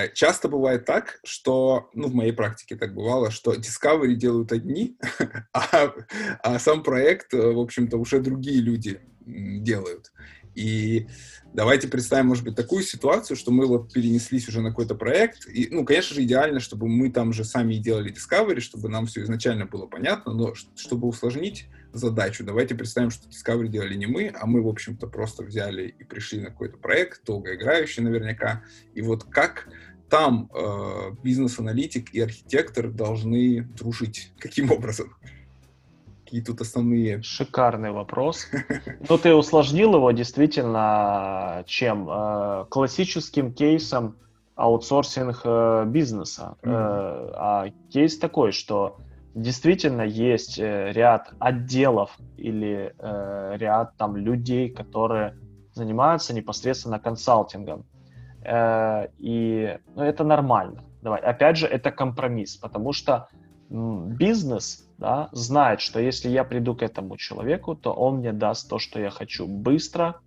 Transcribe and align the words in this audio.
Э, 0.00 0.10
часто 0.12 0.48
бывает 0.48 0.84
так, 0.84 1.20
что, 1.24 1.90
ну, 1.94 2.08
в 2.08 2.14
моей 2.14 2.32
практике 2.32 2.76
так 2.76 2.94
бывало, 2.94 3.30
что 3.30 3.54
Discovery 3.54 4.14
делают 4.14 4.52
одни, 4.52 4.96
а, 5.52 5.92
а 6.42 6.58
сам 6.58 6.82
проект, 6.82 7.34
э, 7.34 7.52
в 7.52 7.58
общем-то, 7.58 7.96
уже 7.96 8.20
другие 8.20 8.60
люди 8.60 9.00
делают. 9.26 10.12
И 10.54 11.06
давайте 11.54 11.86
представим, 11.88 12.26
может 12.26 12.44
быть, 12.44 12.56
такую 12.56 12.82
ситуацию, 12.82 13.36
что 13.36 13.52
мы 13.52 13.66
вот 13.66 13.92
перенеслись 13.92 14.48
уже 14.48 14.60
на 14.60 14.70
какой-то 14.70 14.94
проект. 14.94 15.46
И, 15.48 15.68
ну, 15.70 15.84
конечно 15.84 16.14
же, 16.14 16.22
идеально, 16.22 16.60
чтобы 16.60 16.88
мы 16.88 17.10
там 17.10 17.32
же 17.32 17.44
сами 17.44 17.74
делали 17.74 18.12
Discovery, 18.12 18.60
чтобы 18.60 18.88
нам 18.88 19.06
все 19.06 19.22
изначально 19.22 19.66
было 19.66 19.86
понятно, 19.86 20.32
но 20.32 20.54
чтобы 20.54 21.06
усложнить 21.06 21.68
задачу, 21.92 22.44
давайте 22.44 22.74
представим, 22.74 23.10
что 23.10 23.28
Discovery 23.28 23.68
делали 23.68 23.94
не 23.94 24.06
мы, 24.06 24.32
а 24.38 24.46
мы, 24.46 24.62
в 24.62 24.68
общем-то, 24.68 25.06
просто 25.06 25.42
взяли 25.42 25.94
и 25.98 26.04
пришли 26.04 26.40
на 26.40 26.50
какой-то 26.50 26.78
проект, 26.78 27.24
долгоиграющий 27.24 28.02
наверняка. 28.02 28.62
И 28.94 29.02
вот 29.02 29.24
как 29.24 29.68
там 30.10 30.50
э, 30.52 31.12
бизнес-аналитик 31.22 32.12
и 32.12 32.20
архитектор 32.20 32.90
должны 32.90 33.62
дружить? 33.62 34.32
Каким 34.38 34.70
образом? 34.72 35.14
Какие 36.24 36.42
тут 36.42 36.60
основные... 36.60 37.22
Шикарный 37.22 37.92
вопрос. 37.92 38.46
Ну, 39.08 39.18
ты 39.18 39.34
усложнил 39.34 39.94
его 39.94 40.10
действительно 40.10 41.64
чем? 41.66 42.08
Э, 42.10 42.66
классическим 42.68 43.52
кейсом 43.52 44.16
аутсорсинг 44.56 45.40
э, 45.44 45.84
бизнеса. 45.86 46.56
Mm-hmm. 46.62 47.32
А 47.36 47.70
кейс 47.90 48.18
такой, 48.18 48.52
что 48.52 48.98
действительно 49.34 50.02
есть 50.02 50.58
ряд 50.58 51.32
отделов 51.38 52.18
или 52.36 52.92
ряд 53.58 53.96
там 53.96 54.16
людей, 54.16 54.68
которые 54.70 55.36
занимаются 55.72 56.34
непосредственно 56.34 56.98
консалтингом. 56.98 57.84
И 58.42 59.78
ну, 59.94 60.02
это 60.02 60.24
нормально. 60.24 60.82
Давай. 61.02 61.20
Опять 61.20 61.56
же, 61.56 61.66
это 61.66 61.90
компромисс, 61.90 62.56
потому 62.56 62.92
что 62.92 63.28
бизнес 63.70 64.90
да, 65.00 65.28
знает, 65.32 65.80
что 65.80 66.00
если 66.00 66.28
я 66.28 66.44
приду 66.44 66.74
к 66.74 66.82
этому 66.82 67.16
человеку, 67.16 67.74
то 67.74 67.92
он 67.92 68.18
мне 68.18 68.32
даст 68.32 68.68
то, 68.68 68.78
что 68.78 69.00
я 69.00 69.10
хочу, 69.10 69.46
быстро, 69.46 70.20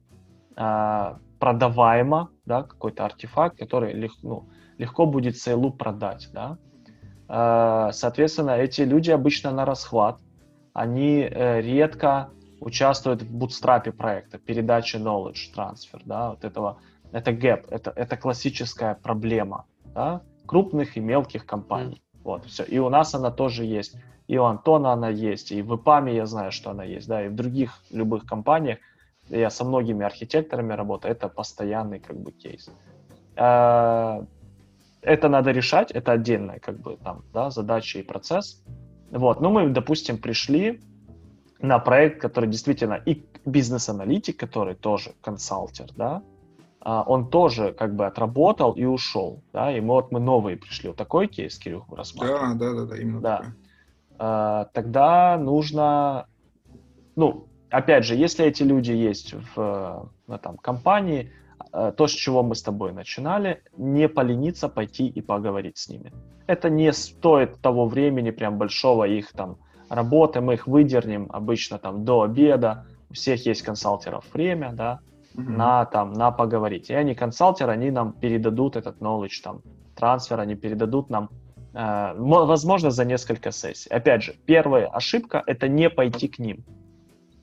э, 0.55 1.15
продаваемо, 1.39 2.29
да, 2.45 2.63
какой-то 2.63 3.05
артефакт, 3.05 3.59
который 3.59 3.93
лег, 3.93 4.11
ну, 4.23 4.49
легко 4.77 5.05
будет 5.05 5.37
сейлу 5.37 5.71
продать, 5.71 6.29
да. 6.33 6.57
Э, 7.27 7.91
соответственно, 7.91 8.51
эти 8.51 8.81
люди 8.81 9.11
обычно 9.11 9.51
на 9.51 9.65
расхват, 9.65 10.19
они 10.73 11.19
э, 11.19 11.61
редко 11.61 12.29
участвуют 12.59 13.21
в 13.21 13.31
бутстрапе 13.31 13.91
проекта, 13.91 14.39
передаче 14.39 14.97
knowledge 14.97 15.53
transfer, 15.55 16.01
да, 16.05 16.29
вот 16.31 16.45
этого, 16.45 16.79
это 17.13 17.31
gap, 17.31 17.67
это, 17.69 17.93
это 17.95 18.17
классическая 18.17 18.95
проблема, 18.95 19.65
да, 19.93 20.21
крупных 20.45 20.97
и 20.97 20.99
мелких 20.99 21.45
компаний. 21.45 22.01
Вот, 22.23 22.45
все. 22.45 22.63
И 22.63 22.79
у 22.79 22.89
нас 22.89 23.13
она 23.13 23.31
тоже 23.31 23.65
есть. 23.65 23.95
И 24.27 24.37
у 24.37 24.43
Антона 24.43 24.93
она 24.93 25.09
есть, 25.09 25.51
и 25.51 25.61
в 25.61 25.75
ИПАМе 25.75 26.15
я 26.15 26.25
знаю, 26.25 26.51
что 26.51 26.71
она 26.71 26.83
есть, 26.83 27.07
да, 27.07 27.25
и 27.25 27.27
в 27.29 27.35
других 27.35 27.79
любых 27.91 28.25
компаниях. 28.25 28.79
Я 29.29 29.49
со 29.49 29.63
многими 29.63 30.05
архитекторами 30.05 30.73
работаю, 30.73 31.11
это 31.11 31.29
постоянный 31.29 31.99
как 31.99 32.17
бы 32.17 32.31
кейс. 32.31 32.69
А, 33.35 34.25
это 35.01 35.29
надо 35.29 35.51
решать, 35.51 35.91
это 35.91 36.13
отдельная 36.13 36.59
как 36.59 36.79
бы 36.79 36.97
там, 36.97 37.23
да, 37.33 37.51
задача 37.51 37.99
и 37.99 38.03
процесс. 38.03 38.63
Вот, 39.11 39.39
ну 39.41 39.49
мы, 39.49 39.69
допустим, 39.69 40.17
пришли 40.17 40.81
на 41.59 41.79
проект, 41.79 42.21
который 42.21 42.49
действительно 42.49 42.95
и 43.05 43.23
бизнес-аналитик, 43.45 44.37
который 44.37 44.75
тоже 44.75 45.13
консалтер, 45.21 45.89
да, 45.95 46.23
он 46.85 47.29
тоже 47.29 47.73
как 47.73 47.95
бы 47.95 48.05
отработал 48.05 48.73
и 48.73 48.83
ушел, 48.83 49.41
да, 49.53 49.75
и 49.75 49.79
мы 49.79 49.93
вот 49.93 50.11
мы 50.11 50.19
новые 50.19 50.57
пришли. 50.57 50.89
Вот 50.89 50.97
такой 50.97 51.27
кейс, 51.27 51.57
Кирюх, 51.57 51.85
рассматриваем. 51.89 52.57
Да, 52.57 52.71
да, 52.71 52.75
да, 52.75 52.85
да, 52.85 52.97
именно 52.97 53.21
да. 53.21 53.37
Такой. 53.37 53.53
А, 54.19 54.65
тогда 54.73 55.37
нужно, 55.37 56.27
ну, 57.15 57.47
опять 57.69 58.05
же, 58.05 58.15
если 58.15 58.45
эти 58.45 58.63
люди 58.63 58.91
есть 58.91 59.33
в 59.55 60.11
ну, 60.27 60.37
там, 60.37 60.57
компании, 60.57 61.31
а, 61.71 61.91
то, 61.91 62.07
с 62.07 62.11
чего 62.11 62.43
мы 62.43 62.55
с 62.55 62.61
тобой 62.61 62.93
начинали, 62.93 63.63
не 63.77 64.07
полениться 64.07 64.69
пойти 64.69 65.07
и 65.07 65.21
поговорить 65.21 65.77
с 65.77 65.89
ними. 65.89 66.13
Это 66.47 66.69
не 66.69 66.91
стоит 66.93 67.59
того 67.61 67.85
времени 67.85 68.31
прям 68.31 68.57
большого 68.57 69.05
их 69.05 69.31
там 69.31 69.57
работы, 69.89 70.41
мы 70.41 70.55
их 70.55 70.67
выдернем 70.67 71.29
обычно 71.31 71.79
там 71.79 72.05
до 72.05 72.21
обеда, 72.21 72.85
у 73.09 73.13
всех 73.13 73.45
есть 73.45 73.61
консалтеров 73.61 74.25
время, 74.33 74.71
да, 74.73 74.99
mm-hmm. 75.35 75.57
на, 75.57 75.85
там, 75.85 76.13
на 76.13 76.31
поговорить. 76.31 76.89
И 76.89 76.93
они 76.93 77.15
консалтеры, 77.15 77.71
они 77.71 77.91
нам 77.91 78.13
передадут 78.13 78.75
этот 78.75 78.99
knowledge, 78.99 79.41
там, 79.43 79.61
трансфер, 79.95 80.39
они 80.39 80.55
передадут 80.55 81.09
нам, 81.09 81.29
э, 81.73 82.13
возможно, 82.17 82.91
за 82.91 83.05
несколько 83.05 83.51
сессий. 83.51 83.89
Опять 83.89 84.23
же, 84.23 84.35
первая 84.45 84.87
ошибка— 84.87 85.43
это 85.47 85.67
не 85.67 85.89
пойти 85.89 86.27
к 86.27 86.39
ним. 86.39 86.63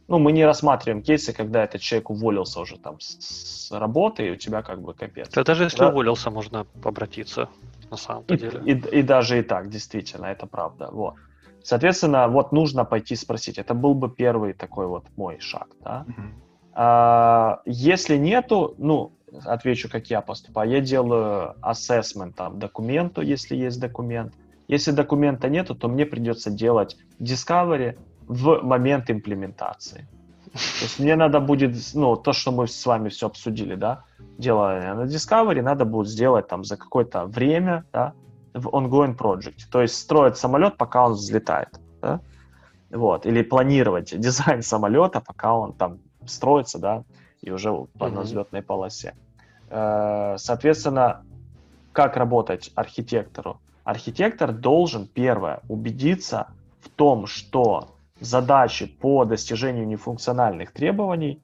Ну, 0.08 0.18
мы 0.18 0.32
не 0.32 0.44
рассматриваем 0.44 1.02
кейсы, 1.02 1.32
когда 1.32 1.62
этот 1.62 1.80
человек 1.80 2.10
уволился 2.10 2.60
уже 2.60 2.78
там 2.78 2.98
с, 2.98 3.68
с 3.68 3.70
работы, 3.70 4.26
и 4.26 4.30
у 4.32 4.36
тебя 4.36 4.62
как 4.62 4.80
бы 4.80 4.92
капец. 4.92 5.30
Да 5.32 5.44
даже 5.44 5.64
если 5.64 5.78
да? 5.78 5.88
уволился, 5.88 6.30
можно 6.30 6.66
обратиться 6.82 7.48
на 7.90 7.96
самом 7.96 8.24
деле. 8.26 8.60
И, 8.66 8.72
и, 8.72 8.98
и 8.98 9.02
даже 9.02 9.38
и 9.38 9.42
так, 9.42 9.68
действительно, 9.68 10.26
это 10.26 10.46
правда. 10.46 10.88
Вот. 10.90 11.14
Соответственно, 11.62 12.28
вот 12.28 12.52
нужно 12.52 12.84
пойти 12.84 13.16
спросить. 13.16 13.58
Это 13.58 13.74
был 13.74 13.94
бы 13.94 14.08
первый 14.10 14.52
такой 14.52 14.86
вот 14.86 15.04
мой 15.16 15.38
шаг, 15.40 15.68
да. 15.84 16.04
Uh-huh. 16.08 16.49
А, 16.82 17.60
если 17.66 18.16
нету, 18.16 18.74
ну, 18.78 19.12
отвечу, 19.44 19.90
как 19.90 20.06
я 20.06 20.22
поступаю. 20.22 20.70
Я 20.70 20.80
делаю 20.80 21.54
assessment 21.60 22.32
там, 22.32 22.58
документу, 22.58 23.20
если 23.20 23.54
есть 23.54 23.78
документ. 23.78 24.32
Если 24.66 24.90
документа 24.92 25.50
нету, 25.50 25.74
то 25.74 25.88
мне 25.88 26.06
придется 26.06 26.50
делать 26.50 26.96
discovery 27.18 27.98
в 28.28 28.62
момент 28.62 29.10
имплементации. 29.10 30.08
То 30.54 30.84
есть 30.84 30.98
мне 30.98 31.16
надо 31.16 31.38
будет, 31.40 31.76
ну, 31.92 32.16
то, 32.16 32.32
что 32.32 32.50
мы 32.50 32.66
с 32.66 32.86
вами 32.86 33.10
все 33.10 33.26
обсудили, 33.26 33.74
да, 33.74 34.04
делая 34.38 34.94
на 34.94 35.02
Discovery, 35.02 35.60
надо 35.60 35.84
будет 35.84 36.08
сделать 36.08 36.48
там 36.48 36.64
за 36.64 36.78
какое-то 36.78 37.26
время, 37.26 37.84
да, 37.92 38.14
в 38.54 38.68
ongoing 38.68 39.18
project. 39.18 39.68
То 39.70 39.82
есть 39.82 39.96
строить 39.96 40.38
самолет, 40.38 40.78
пока 40.78 41.04
он 41.04 41.12
взлетает, 41.12 41.78
да, 42.00 42.20
вот, 42.90 43.26
или 43.26 43.42
планировать 43.42 44.18
дизайн 44.18 44.62
самолета, 44.62 45.20
пока 45.20 45.52
он 45.52 45.74
там 45.74 45.98
строится, 46.30 46.78
да, 46.78 47.04
и 47.42 47.50
уже 47.50 47.70
по 47.98 48.04
mm-hmm. 48.04 48.20
взлетной 48.20 48.62
полосе. 48.62 49.14
Э, 49.68 50.36
соответственно, 50.38 51.22
как 51.92 52.16
работать 52.16 52.70
архитектору? 52.74 53.60
Архитектор 53.84 54.52
должен, 54.52 55.06
первое, 55.06 55.60
убедиться 55.68 56.48
в 56.80 56.88
том, 56.88 57.26
что 57.26 57.88
задачи 58.20 58.86
по 58.86 59.24
достижению 59.24 59.86
нефункциональных 59.86 60.72
требований, 60.72 61.42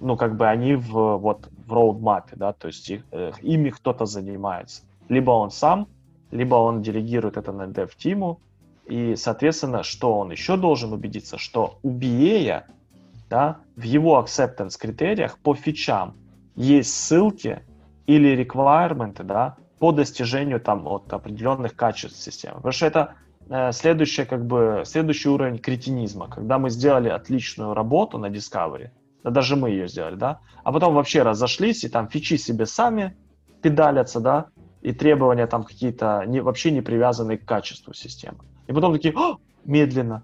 ну, 0.00 0.16
как 0.16 0.36
бы 0.36 0.48
они 0.48 0.74
в, 0.74 1.16
вот, 1.16 1.48
в 1.66 1.72
роудмапе, 1.72 2.36
да, 2.36 2.52
то 2.52 2.66
есть 2.66 2.90
их, 2.90 3.04
ими 3.40 3.70
кто-то 3.70 4.04
занимается. 4.04 4.82
Либо 5.08 5.30
он 5.30 5.50
сам, 5.50 5.86
либо 6.32 6.56
он 6.56 6.82
делегирует 6.82 7.36
это 7.36 7.52
на 7.52 7.64
dev-тиму, 7.64 8.40
и, 8.86 9.14
соответственно, 9.16 9.84
что 9.84 10.18
он 10.18 10.32
еще 10.32 10.56
должен 10.56 10.92
убедиться, 10.92 11.38
что 11.38 11.78
у 11.82 11.90
BA 11.90 12.64
да, 13.32 13.56
в 13.76 13.82
его 13.82 14.20
acceptance 14.20 14.78
критериях 14.78 15.38
по 15.38 15.54
фичам 15.54 16.18
есть 16.54 16.94
ссылки 16.94 17.62
или 18.06 18.36
requirements, 18.36 19.22
да, 19.22 19.56
по 19.78 19.90
достижению 19.90 20.60
там 20.60 20.86
от 20.86 21.10
определенных 21.10 21.74
качеств 21.74 22.20
системы. 22.20 22.56
Потому 22.56 22.72
что 22.72 22.86
это 22.86 23.14
э, 23.48 23.72
следующий, 23.72 24.26
как 24.26 24.44
бы, 24.44 24.82
следующий 24.84 25.30
уровень 25.30 25.58
кретинизма, 25.58 26.28
когда 26.28 26.58
мы 26.58 26.68
сделали 26.68 27.08
отличную 27.08 27.72
работу 27.72 28.18
на 28.18 28.26
Discovery, 28.26 28.90
да 29.24 29.30
даже 29.30 29.56
мы 29.56 29.70
ее 29.70 29.88
сделали, 29.88 30.16
да, 30.16 30.40
а 30.62 30.70
потом 30.70 30.94
вообще 30.94 31.22
разошлись, 31.22 31.84
и 31.84 31.88
там 31.88 32.08
фичи 32.08 32.36
себе 32.36 32.66
сами 32.66 33.16
педалятся, 33.62 34.20
да, 34.20 34.48
и 34.82 34.92
требования 34.92 35.46
там 35.46 35.64
какие-то 35.64 36.24
не, 36.26 36.42
вообще 36.42 36.70
не 36.70 36.82
привязаны 36.82 37.38
к 37.38 37.46
качеству 37.46 37.94
системы. 37.94 38.40
И 38.66 38.74
потом 38.74 38.92
такие, 38.92 39.14
медленно, 39.64 40.22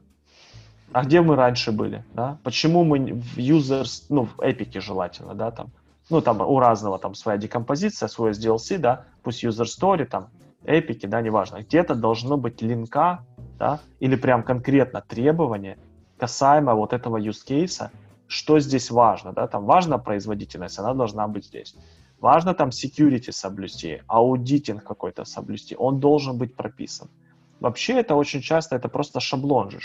а 0.92 1.04
где 1.04 1.20
мы 1.20 1.36
раньше 1.36 1.72
были, 1.72 2.04
да? 2.14 2.38
Почему 2.42 2.84
мы 2.84 2.98
в 3.14 3.38
users, 3.38 4.04
ну, 4.08 4.24
в 4.24 4.40
эпике 4.40 4.80
желательно, 4.80 5.34
да, 5.34 5.50
там, 5.50 5.70
ну, 6.10 6.20
там 6.20 6.40
у 6.40 6.58
разного 6.58 6.98
там 6.98 7.14
своя 7.14 7.38
декомпозиция, 7.38 8.08
свой 8.08 8.30
SDLC, 8.30 8.78
да, 8.78 9.04
пусть 9.22 9.44
user 9.44 9.64
story, 9.64 10.06
там, 10.06 10.28
эпики, 10.64 11.06
да, 11.06 11.20
неважно, 11.20 11.62
где-то 11.62 11.94
должно 11.94 12.36
быть 12.36 12.62
линка, 12.62 13.24
да, 13.58 13.80
или 14.00 14.16
прям 14.16 14.42
конкретно 14.42 15.02
требование 15.06 15.78
касаемо 16.18 16.74
вот 16.74 16.92
этого 16.92 17.18
use 17.18 17.46
case, 17.46 17.90
что 18.26 18.58
здесь 18.60 18.90
важно, 18.90 19.32
да, 19.32 19.46
там 19.46 19.64
важна 19.64 19.98
производительность, 19.98 20.78
она 20.78 20.94
должна 20.94 21.28
быть 21.28 21.46
здесь. 21.46 21.74
Важно 22.20 22.52
там 22.54 22.70
security 22.70 23.30
соблюсти, 23.30 24.02
аудитинг 24.08 24.82
какой-то 24.82 25.24
соблюсти, 25.24 25.76
он 25.78 26.00
должен 26.00 26.36
быть 26.36 26.56
прописан. 26.56 27.08
Вообще 27.60 28.00
это 28.00 28.16
очень 28.16 28.40
часто, 28.40 28.76
это 28.76 28.88
просто 28.88 29.20
шаблон 29.20 29.70
же. 29.70 29.78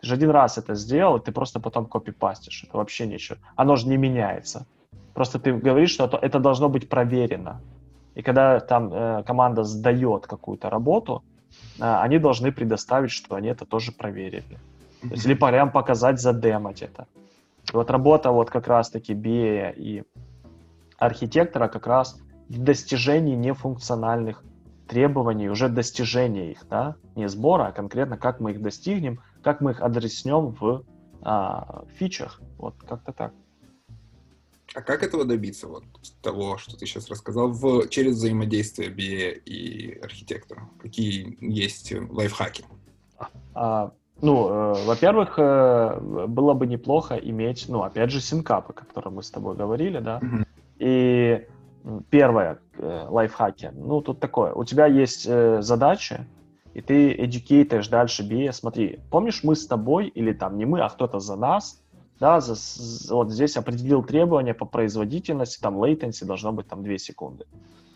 Ты 0.00 0.06
же 0.06 0.14
один 0.14 0.30
раз 0.30 0.58
это 0.58 0.74
сделал, 0.74 1.16
и 1.16 1.24
ты 1.24 1.32
просто 1.32 1.60
потом 1.60 1.86
копипастишь. 1.86 2.64
Это 2.64 2.76
вообще 2.76 3.06
ничего. 3.06 3.38
Оно 3.56 3.76
же 3.76 3.88
не 3.88 3.96
меняется. 3.96 4.66
Просто 5.14 5.38
ты 5.38 5.52
говоришь, 5.52 5.90
что 5.90 6.04
это, 6.22 6.38
должно 6.38 6.68
быть 6.68 6.88
проверено. 6.88 7.60
И 8.14 8.22
когда 8.22 8.60
там 8.60 8.92
э, 8.92 9.22
команда 9.24 9.64
сдает 9.64 10.26
какую-то 10.26 10.70
работу, 10.70 11.22
э, 11.80 11.82
они 11.82 12.18
должны 12.18 12.52
предоставить, 12.52 13.10
что 13.10 13.34
они 13.34 13.48
это 13.48 13.64
тоже 13.64 13.90
проверили. 13.92 14.58
То 15.02 15.08
есть, 15.14 15.26
либо 15.26 15.48
прям 15.48 15.72
показать, 15.72 16.20
задемать 16.20 16.82
это. 16.82 17.06
И 17.72 17.76
вот 17.76 17.90
работа 17.90 18.30
вот 18.30 18.50
как 18.50 18.68
раз-таки 18.68 19.14
BA 19.14 19.74
и 19.76 20.04
архитектора 20.98 21.68
как 21.68 21.86
раз 21.86 22.20
в 22.48 22.58
достижении 22.58 23.36
нефункциональных 23.36 24.44
требований, 24.88 25.48
уже 25.48 25.68
достижения 25.68 26.50
их, 26.50 26.66
да, 26.68 26.96
не 27.14 27.28
сбора, 27.28 27.66
а 27.66 27.72
конкретно 27.72 28.16
как 28.16 28.40
мы 28.40 28.52
их 28.52 28.62
достигнем, 28.62 29.20
как 29.42 29.60
мы 29.60 29.72
их 29.72 29.80
адреснем 29.80 30.48
в 30.60 30.84
а, 31.22 31.84
фичах. 31.96 32.40
Вот 32.58 32.74
как-то 32.86 33.12
так. 33.12 33.32
А 34.74 34.82
как 34.82 35.02
этого 35.02 35.24
добиться, 35.24 35.66
вот 35.66 35.84
того, 36.22 36.58
что 36.58 36.76
ты 36.76 36.86
сейчас 36.86 37.08
рассказал, 37.08 37.48
в, 37.48 37.88
через 37.88 38.16
взаимодействие 38.16 38.90
BA 38.90 39.42
и 39.44 39.98
архитектора? 40.00 40.68
Какие 40.78 41.36
есть 41.40 41.92
лайфхаки? 42.10 42.64
А, 43.54 43.92
ну, 44.20 44.48
э, 44.48 44.86
во-первых, 44.86 45.38
э, 45.38 45.98
было 46.26 46.52
бы 46.52 46.66
неплохо 46.66 47.16
иметь, 47.16 47.66
ну, 47.68 47.82
опять 47.82 48.10
же, 48.10 48.20
синкапы, 48.20 48.72
о 48.72 48.74
которых 48.74 49.14
мы 49.14 49.22
с 49.22 49.30
тобой 49.30 49.56
говорили, 49.56 50.00
да. 50.00 50.20
Mm-hmm. 50.20 50.46
И 50.80 51.46
первое, 52.10 52.58
э, 52.76 53.06
лайфхаки, 53.08 53.70
ну, 53.74 54.02
тут 54.02 54.20
такое, 54.20 54.52
у 54.52 54.64
тебя 54.64 54.86
есть 54.86 55.26
э, 55.26 55.62
задачи, 55.62 56.26
и 56.78 56.80
ты 56.80 57.12
educators 57.12 57.90
дальше 57.90 58.22
BA, 58.22 58.52
смотри, 58.52 59.00
помнишь, 59.10 59.42
мы 59.42 59.56
с 59.56 59.66
тобой, 59.66 60.06
или 60.06 60.32
там 60.32 60.56
не 60.56 60.64
мы, 60.64 60.80
а 60.80 60.88
кто-то 60.88 61.18
за 61.18 61.34
нас, 61.34 61.82
да, 62.20 62.40
за, 62.40 62.54
вот 63.12 63.32
здесь 63.32 63.56
определил 63.56 64.04
требования 64.04 64.54
по 64.54 64.64
производительности, 64.64 65.60
там 65.60 65.82
latency 65.82 66.24
должно 66.24 66.52
быть 66.52 66.68
там 66.68 66.84
2 66.84 66.98
секунды. 66.98 67.46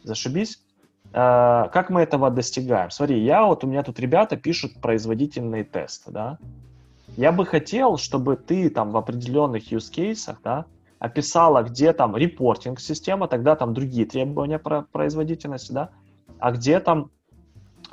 Зашибись. 0.02 0.64
Э, 1.12 1.68
как 1.72 1.90
мы 1.90 2.00
этого 2.00 2.28
достигаем? 2.28 2.90
Смотри, 2.90 3.22
я 3.22 3.44
вот, 3.46 3.62
у 3.62 3.68
меня 3.68 3.84
тут 3.84 4.00
ребята 4.00 4.36
пишут 4.36 4.72
производительные 4.80 5.62
тесты, 5.62 6.10
да. 6.10 6.38
Я 7.16 7.30
бы 7.30 7.46
хотел, 7.46 7.98
чтобы 7.98 8.34
ты 8.34 8.68
там 8.68 8.90
в 8.90 8.96
определенных 8.96 9.70
use 9.70 9.92
cases, 9.94 10.36
да, 10.42 10.64
описала, 10.98 11.62
где 11.62 11.92
там 11.92 12.16
репортинг 12.16 12.80
система, 12.80 13.28
тогда 13.28 13.54
там 13.54 13.74
другие 13.74 14.06
требования 14.06 14.58
про 14.58 14.82
производительности, 14.82 15.70
да, 15.70 15.90
а 16.40 16.50
где 16.50 16.80
там, 16.80 17.12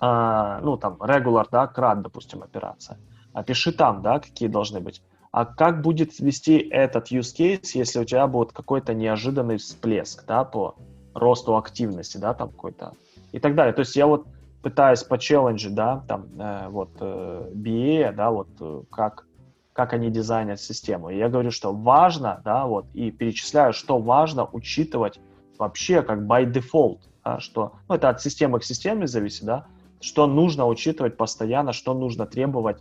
э, 0.01 0.59
ну, 0.61 0.77
там, 0.77 0.95
regular, 0.99 1.47
да, 1.51 1.71
CRUD, 1.73 2.01
допустим, 2.01 2.43
операция. 2.43 2.97
Опиши 3.33 3.71
там, 3.71 4.01
да, 4.01 4.19
какие 4.19 4.49
должны 4.49 4.79
быть 4.79 5.01
а 5.31 5.45
как 5.45 5.81
будет 5.81 6.19
вести 6.19 6.57
этот 6.57 7.11
use 7.11 7.35
case, 7.37 7.71
если 7.75 7.99
у 7.99 8.03
тебя 8.03 8.27
будет 8.27 8.51
какой-то 8.51 8.93
неожиданный 8.93 9.57
всплеск, 9.57 10.25
да, 10.25 10.43
по 10.43 10.75
росту 11.13 11.55
активности, 11.55 12.17
да, 12.17 12.33
там 12.33 12.49
какой-то, 12.49 12.93
и 13.31 13.39
так 13.39 13.55
далее. 13.55 13.73
То 13.73 13.81
есть 13.81 13.95
я 13.95 14.07
вот 14.07 14.25
пытаюсь 14.61 15.03
по 15.03 15.17
челленджу, 15.17 15.69
да, 15.69 16.03
там, 16.07 16.25
э, 16.39 16.67
вот, 16.69 16.89
э, 16.99 17.51
BA, 17.53 18.11
да, 18.13 18.31
вот, 18.31 18.49
э, 18.59 18.81
как, 18.89 19.27
как 19.73 19.93
они 19.93 20.09
дизайнят 20.09 20.59
систему. 20.59 21.09
И 21.09 21.17
я 21.17 21.29
говорю, 21.29 21.51
что 21.51 21.73
важно, 21.73 22.41
да, 22.43 22.65
вот, 22.65 22.85
и 22.93 23.11
перечисляю, 23.11 23.73
что 23.73 23.99
важно 23.99 24.45
учитывать 24.51 25.19
вообще 25.57 26.01
как 26.01 26.19
by 26.19 26.51
default, 26.51 27.01
да, 27.23 27.39
что, 27.39 27.73
ну, 27.87 27.95
это 27.95 28.09
от 28.09 28.21
системы 28.21 28.59
к 28.59 28.63
системе 28.63 29.05
зависит, 29.05 29.45
да, 29.45 29.67
что 30.01 30.27
нужно 30.27 30.65
учитывать 30.65 31.17
постоянно, 31.17 31.73
что 31.73 31.93
нужно 31.93 32.25
требовать 32.25 32.77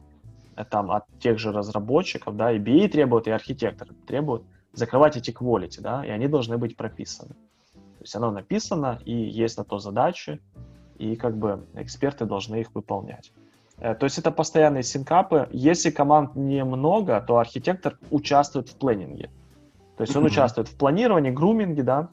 Э, 0.58 0.64
там 0.64 0.90
от 0.90 1.04
тех 1.20 1.38
же 1.38 1.52
разработчиков, 1.52 2.36
да, 2.36 2.52
и 2.52 2.58
BA 2.58 2.88
требует, 2.88 3.28
и 3.28 3.30
архитектор 3.30 3.88
требует 4.06 4.42
закрывать 4.72 5.16
эти 5.16 5.30
quality, 5.30 5.80
да, 5.80 6.04
и 6.04 6.10
они 6.10 6.28
должны 6.28 6.58
быть 6.58 6.76
прописаны. 6.76 7.30
То 7.74 8.02
есть 8.02 8.16
оно 8.16 8.30
написано, 8.30 8.98
и 9.04 9.12
есть 9.12 9.58
на 9.58 9.64
то 9.64 9.78
задачи, 9.78 10.40
и 10.98 11.16
как 11.16 11.36
бы 11.36 11.66
эксперты 11.74 12.24
должны 12.24 12.56
их 12.56 12.74
выполнять. 12.74 13.32
Э, 13.78 13.94
то 13.94 14.04
есть 14.04 14.18
это 14.18 14.30
постоянные 14.32 14.82
синкапы. 14.82 15.48
Если 15.52 15.90
команд 15.90 16.34
немного, 16.34 17.20
то 17.20 17.38
архитектор 17.38 17.98
участвует 18.10 18.68
в 18.68 18.74
планинге. 18.76 19.30
То 19.96 20.02
есть 20.02 20.16
он 20.16 20.24
участвует 20.24 20.68
в 20.68 20.76
планировании, 20.76 21.30
груминге, 21.30 21.82
да, 21.82 22.08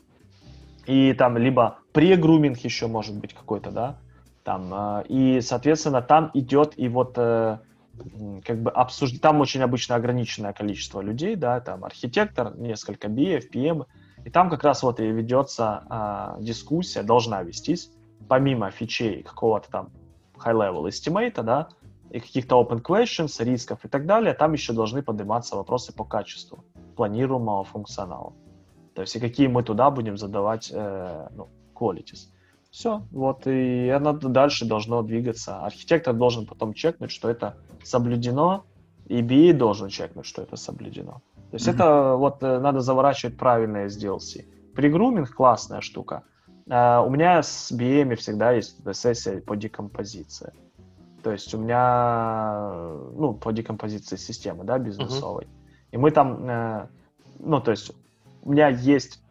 и 0.87 1.13
там 1.13 1.37
либо 1.37 1.79
прегруминг 1.93 2.57
еще 2.59 2.87
может 2.87 3.15
быть 3.15 3.33
какой-то, 3.33 3.71
да, 3.71 3.97
там, 4.45 4.73
э, 4.73 5.03
и, 5.09 5.41
соответственно, 5.41 6.01
там 6.01 6.31
идет 6.33 6.79
и 6.79 6.87
вот 6.87 7.17
как 8.43 8.61
бы 8.61 8.71
обсуждать, 8.71 9.21
там 9.21 9.41
очень 9.41 9.61
обычно 9.61 9.95
ограниченное 9.95 10.53
количество 10.53 11.01
людей, 11.01 11.35
да, 11.35 11.59
там 11.61 11.85
архитектор, 11.85 12.55
несколько 12.57 13.07
BF, 13.07 13.49
PM, 13.53 13.85
и 14.25 14.29
там 14.29 14.49
как 14.49 14.63
раз 14.63 14.83
вот 14.83 14.99
и 14.99 15.07
ведется 15.07 15.83
а, 15.89 16.37
дискуссия, 16.39 17.03
должна 17.03 17.43
вестись, 17.43 17.91
помимо 18.27 18.71
фичей 18.71 19.23
какого-то 19.23 19.69
там 19.71 19.89
high-level 20.35 20.87
estimate, 20.87 21.41
да, 21.43 21.69
и 22.09 22.19
каких-то 22.19 22.61
open 22.61 22.81
questions, 22.81 23.43
рисков 23.43 23.83
и 23.83 23.87
так 23.87 24.05
далее, 24.05 24.33
там 24.33 24.53
еще 24.53 24.73
должны 24.73 25.01
подниматься 25.01 25.55
вопросы 25.55 25.93
по 25.93 26.03
качеству 26.03 26.63
планируемого 26.95 27.63
функционала. 27.63 28.33
То 28.93 29.01
есть 29.01 29.15
и 29.15 29.19
какие 29.19 29.47
мы 29.47 29.63
туда 29.63 29.91
будем 29.91 30.17
задавать 30.17 30.71
э, 30.73 31.27
ну, 31.35 31.49
qualities. 31.73 32.29
Все, 32.75 33.03
вот, 33.11 33.47
и 33.47 33.87
оно 33.87 34.11
дальше 34.11 34.65
должно 34.65 35.01
двигаться. 35.01 35.63
Архитектор 35.63 36.13
должен 36.13 36.45
потом 36.45 36.73
чекнуть, 36.73 37.09
что 37.09 37.29
это 37.29 37.55
соблюдено, 37.81 38.65
и 39.05 39.21
BA 39.21 39.53
должен 39.53 39.87
чекнуть, 39.87 40.25
что 40.25 40.41
это 40.41 40.57
соблюдено. 40.57 41.21
То 41.51 41.55
есть 41.55 41.69
mm-hmm. 41.69 41.73
это 41.73 42.15
вот 42.17 42.43
э, 42.43 42.59
надо 42.59 42.81
заворачивать 42.81 43.37
правильное 43.37 43.87
DLC. 43.87 44.45
Пригруминг 44.75 45.33
классная 45.33 45.79
штука. 45.79 46.23
Uh, 46.67 47.07
у 47.07 47.09
меня 47.09 47.41
с 47.41 47.71
BM 47.71 48.13
всегда 48.15 48.51
есть 48.51 48.81
сессия 48.93 49.39
по 49.39 49.55
декомпозиции. 49.55 50.51
То 51.23 51.31
есть 51.31 51.53
у 51.53 51.59
меня, 51.59 52.91
ну, 53.13 53.35
по 53.35 53.53
декомпозиции 53.53 54.17
системы, 54.17 54.65
да, 54.65 54.79
бизнесовой. 54.79 55.45
Uh-huh. 55.45 55.91
И 55.91 55.97
мы 55.97 56.11
там, 56.11 56.43
uh, 56.43 56.87
ну, 57.39 57.61
то 57.61 57.71
есть 57.71 57.93
у 58.41 58.51
меня 58.51 58.67
есть 58.67 59.21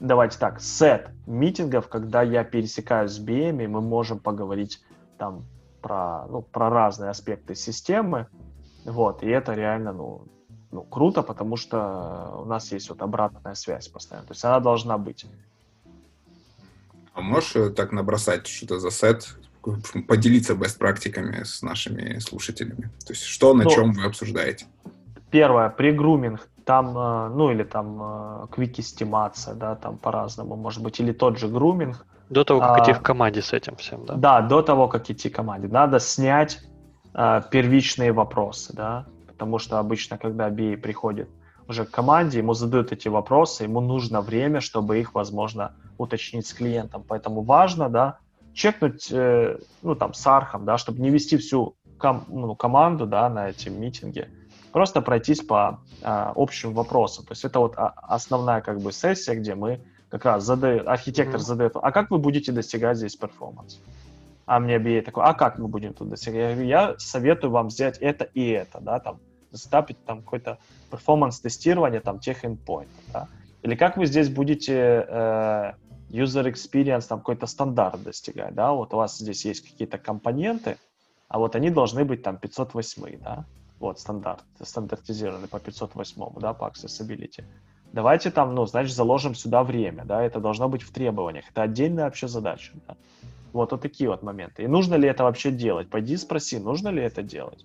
давайте 0.00 0.38
так, 0.38 0.60
сет 0.60 1.10
митингов, 1.26 1.88
когда 1.88 2.22
я 2.22 2.44
пересекаюсь 2.44 3.12
с 3.12 3.20
BM, 3.20 3.62
и 3.64 3.66
мы 3.66 3.80
можем 3.80 4.18
поговорить 4.18 4.82
там 5.18 5.44
про, 5.80 6.26
ну, 6.26 6.42
про 6.42 6.70
разные 6.70 7.10
аспекты 7.10 7.54
системы, 7.54 8.26
вот, 8.84 9.22
и 9.22 9.28
это 9.28 9.54
реально, 9.54 9.92
ну, 9.92 10.22
ну, 10.70 10.82
круто, 10.82 11.22
потому 11.22 11.56
что 11.56 12.40
у 12.42 12.44
нас 12.44 12.70
есть 12.72 12.88
вот 12.88 13.02
обратная 13.02 13.54
связь 13.54 13.88
постоянно, 13.88 14.26
то 14.26 14.32
есть 14.32 14.44
она 14.44 14.60
должна 14.60 14.98
быть. 14.98 15.26
А 17.14 17.20
можешь 17.22 17.56
э, 17.56 17.70
так 17.70 17.92
набросать, 17.92 18.46
что 18.46 18.66
это 18.66 18.78
за 18.78 18.90
сет, 18.90 19.36
поделиться 20.06 20.54
бест-практиками 20.54 21.42
с 21.42 21.62
нашими 21.62 22.18
слушателями? 22.18 22.90
То 23.06 23.12
есть 23.12 23.22
что, 23.22 23.54
на 23.54 23.64
ну, 23.64 23.70
чем 23.70 23.92
вы 23.92 24.04
обсуждаете? 24.04 24.66
Первое, 25.30 25.70
пригруминг 25.70 26.46
там, 26.66 26.98
э, 26.98 27.28
ну 27.28 27.50
или 27.50 27.62
там 27.62 28.48
квик-эстимация, 28.50 29.54
да, 29.54 29.76
там 29.76 29.96
по-разному, 29.98 30.56
может 30.56 30.82
быть, 30.82 31.00
или 31.00 31.12
тот 31.12 31.38
же 31.38 31.48
груминг. 31.48 32.04
До 32.28 32.44
того, 32.44 32.60
как 32.60 32.78
а, 32.78 32.82
идти 32.82 32.92
в 32.92 33.02
команде 33.02 33.40
с 33.40 33.52
этим 33.52 33.76
всем, 33.76 34.04
да? 34.04 34.14
Да, 34.14 34.40
до 34.40 34.62
того, 34.62 34.88
как 34.88 35.08
идти 35.08 35.28
в 35.28 35.32
команде. 35.32 35.68
Надо 35.68 36.00
снять 36.00 36.58
а, 37.14 37.40
первичные 37.40 38.12
вопросы, 38.12 38.74
да, 38.74 39.06
потому 39.28 39.58
что 39.58 39.78
обычно, 39.78 40.18
когда 40.18 40.50
BA 40.50 40.76
приходит 40.76 41.30
уже 41.68 41.84
к 41.84 41.90
команде, 41.90 42.38
ему 42.38 42.52
задают 42.54 42.92
эти 42.92 43.08
вопросы, 43.08 43.64
ему 43.64 43.80
нужно 43.80 44.20
время, 44.20 44.60
чтобы 44.60 44.98
их, 44.98 45.14
возможно, 45.14 45.72
уточнить 45.98 46.46
с 46.46 46.52
клиентом. 46.52 47.04
Поэтому 47.06 47.42
важно, 47.42 47.88
да, 47.88 48.18
чекнуть, 48.52 49.08
э, 49.12 49.58
ну, 49.82 49.94
там, 49.94 50.14
с 50.14 50.26
архом, 50.26 50.64
да, 50.64 50.78
чтобы 50.78 51.00
не 51.00 51.10
вести 51.10 51.36
всю 51.36 51.76
ком- 51.98 52.24
ну, 52.28 52.56
команду, 52.56 53.06
да, 53.06 53.28
на 53.28 53.50
эти 53.50 53.68
митинги, 53.68 54.28
просто 54.76 55.00
пройтись 55.00 55.40
по 55.40 55.80
а, 56.02 56.34
общим 56.36 56.74
вопросам. 56.74 57.24
То 57.24 57.32
есть 57.32 57.46
это 57.46 57.60
вот 57.60 57.78
а, 57.78 57.94
основная 57.96 58.60
как 58.60 58.78
бы 58.78 58.92
сессия, 58.92 59.34
где 59.34 59.54
мы 59.54 59.80
как 60.10 60.26
раз 60.26 60.44
задает, 60.44 60.86
архитектор 60.86 61.40
mm-hmm. 61.40 61.44
задает, 61.44 61.72
а 61.76 61.90
как 61.92 62.10
вы 62.10 62.18
будете 62.18 62.52
достигать 62.52 62.98
здесь 62.98 63.16
performance? 63.16 63.80
А 64.44 64.60
мне 64.60 64.76
BA 64.76 65.00
такой, 65.00 65.24
а 65.24 65.32
как 65.32 65.58
мы 65.58 65.68
будем 65.68 65.94
тут 65.94 66.10
достигать? 66.10 66.40
Я 66.40 66.50
говорю, 66.50 66.68
я 66.68 66.94
советую 66.98 67.52
вам 67.52 67.70
сделать 67.70 67.96
это 68.02 68.24
и 68.24 68.50
это, 68.50 68.78
да, 68.80 69.00
там, 69.00 69.18
setup 69.50 69.79
ить 69.79 69.96
там 70.04 70.20
какой-то 70.20 70.58
performance 70.90 71.43
тестирование 71.43 72.00
там 72.00 72.18
тех 72.18 72.44
endpoint, 72.44 72.88
да? 73.14 73.28
Или 73.62 73.76
как 73.76 73.96
вы 73.96 74.04
здесь 74.04 74.28
будете 74.28 75.06
э, 75.08 75.72
user 76.10 76.52
experience, 76.52 77.06
там 77.08 77.20
какой-то 77.20 77.46
стандарт 77.46 78.02
достигать, 78.02 78.54
да, 78.54 78.72
вот 78.72 78.92
у 78.92 78.98
вас 78.98 79.16
здесь 79.16 79.42
есть 79.46 79.66
какие-то 79.66 79.96
компоненты, 79.96 80.76
а 81.28 81.38
вот 81.38 81.56
они 81.56 81.70
должны 81.70 82.04
быть 82.04 82.22
там 82.22 82.36
508, 82.36 83.20
да, 83.22 83.46
вот, 83.78 83.98
стандарт, 83.98 84.44
стандартизированный 84.62 85.48
по 85.48 85.58
508, 85.58 86.40
да, 86.40 86.54
по 86.54 86.64
accessibility. 86.66 87.44
Давайте 87.92 88.30
там, 88.30 88.54
ну, 88.54 88.66
значит, 88.66 88.94
заложим 88.94 89.34
сюда 89.34 89.62
время, 89.62 90.04
да, 90.04 90.22
это 90.22 90.40
должно 90.40 90.68
быть 90.68 90.82
в 90.82 90.92
требованиях. 90.92 91.44
Это 91.50 91.62
отдельная 91.62 92.04
вообще 92.04 92.28
задача, 92.28 92.72
да. 92.86 92.96
Вот, 93.52 93.72
вот 93.72 93.80
такие 93.80 94.10
вот 94.10 94.22
моменты. 94.22 94.64
И 94.64 94.66
нужно 94.66 94.96
ли 94.96 95.08
это 95.08 95.24
вообще 95.24 95.50
делать? 95.50 95.88
Пойди 95.88 96.16
спроси, 96.16 96.58
нужно 96.58 96.88
ли 96.88 97.02
это 97.02 97.22
делать. 97.22 97.64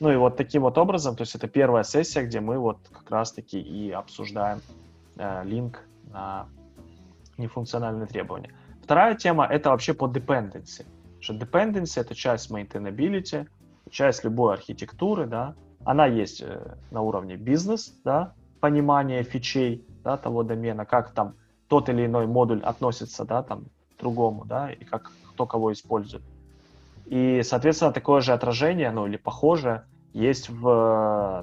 Ну 0.00 0.12
и 0.12 0.16
вот 0.16 0.36
таким 0.36 0.62
вот 0.62 0.78
образом, 0.78 1.16
то 1.16 1.22
есть 1.22 1.34
это 1.34 1.48
первая 1.48 1.82
сессия, 1.82 2.22
где 2.22 2.40
мы 2.40 2.58
вот 2.58 2.78
как 2.92 3.10
раз-таки 3.10 3.60
и 3.60 3.90
обсуждаем 3.90 4.60
э, 5.16 5.44
линк 5.44 5.80
на 6.12 6.46
нефункциональные 7.38 8.06
требования. 8.06 8.52
Вторая 8.82 9.14
тема— 9.14 9.46
это 9.50 9.70
вообще 9.70 9.94
по 9.94 10.06
dependency. 10.06 10.84
Что 11.20 11.34
dependency— 11.34 12.00
это 12.00 12.14
часть 12.14 12.50
maintainability, 12.50 13.48
часть 13.94 14.24
любой 14.24 14.54
архитектуры, 14.54 15.26
да, 15.26 15.54
она 15.84 16.06
есть 16.06 16.42
э, 16.42 16.76
на 16.90 17.00
уровне 17.00 17.36
бизнес, 17.36 17.94
да, 18.04 18.32
понимания 18.60 19.22
фичей, 19.22 19.84
да, 20.02 20.16
того 20.16 20.42
домена, 20.42 20.84
как 20.84 21.12
там 21.12 21.34
тот 21.68 21.88
или 21.88 22.06
иной 22.06 22.26
модуль 22.26 22.60
относится, 22.62 23.24
да, 23.24 23.42
там, 23.42 23.64
к 23.96 24.00
другому, 24.00 24.44
да, 24.44 24.70
и 24.72 24.84
как 24.84 25.12
кто 25.30 25.46
кого 25.46 25.72
использует. 25.72 26.22
И, 27.06 27.42
соответственно, 27.44 27.92
такое 27.92 28.20
же 28.20 28.32
отражение, 28.32 28.90
ну, 28.90 29.06
или 29.06 29.16
похожее, 29.16 29.84
есть 30.12 30.48
в, 30.48 30.62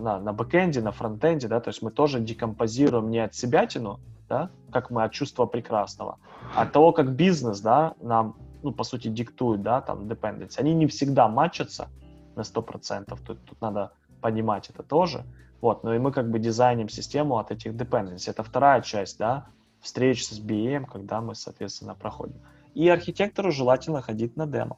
на, 0.01 0.20
на 0.20 0.34
бэкэнде, 0.34 0.81
на 0.81 0.91
фронтенде, 0.91 1.48
да, 1.48 1.60
то 1.60 1.70
есть 1.70 1.81
мы 1.81 1.91
тоже 1.91 2.20
декомпозируем 2.20 3.10
не 3.10 3.20
от 3.20 3.34
себя 3.36 3.65
тяну, 3.65 4.00
да, 4.27 4.50
как 4.72 4.91
мы 4.91 5.03
от 5.03 5.12
чувства 5.12 5.46
прекрасного, 5.46 6.17
а 6.55 6.63
от 6.63 6.72
того, 6.72 6.91
как 6.91 7.15
бизнес, 7.15 7.62
да, 7.62 7.93
нам, 8.01 8.36
ну, 8.63 8.72
по 8.72 8.84
сути, 8.84 9.08
диктует, 9.08 9.62
да, 9.62 9.81
там, 9.81 10.00
dependency. 10.00 10.60
Они 10.60 10.74
не 10.74 10.88
всегда 10.88 11.27
матчатся 11.27 11.89
на 12.35 12.41
100%, 12.41 13.17
тут, 13.25 13.45
тут 13.45 13.61
надо 13.61 13.91
понимать 14.21 14.69
это 14.69 14.83
тоже, 14.83 15.25
вот, 15.61 15.83
но 15.83 15.93
и 15.93 16.00
мы 16.00 16.11
как 16.11 16.29
бы 16.29 16.39
дизайним 16.39 16.89
систему 16.89 17.38
от 17.38 17.51
этих 17.51 17.73
dependency. 17.73 18.29
Это 18.29 18.43
вторая 18.43 18.81
часть, 18.81 19.17
да, 19.17 19.47
встреч 19.79 20.27
с 20.27 20.39
BM, 20.39 20.85
когда 20.85 21.21
мы, 21.21 21.35
соответственно, 21.35 21.95
проходим. 21.95 22.39
И 22.73 22.88
архитектору 22.88 23.51
желательно 23.51 24.01
ходить 24.01 24.38
на 24.38 24.47
демо, 24.47 24.77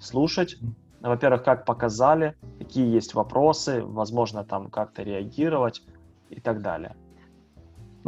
слушать, 0.00 0.56
во-первых, 1.00 1.44
как 1.44 1.64
показали, 1.64 2.36
какие 2.58 2.92
есть 2.92 3.14
вопросы, 3.14 3.82
возможно, 3.82 4.44
там 4.44 4.70
как-то 4.70 5.02
реагировать 5.02 5.82
и 6.30 6.40
так 6.40 6.62
далее. 6.62 6.96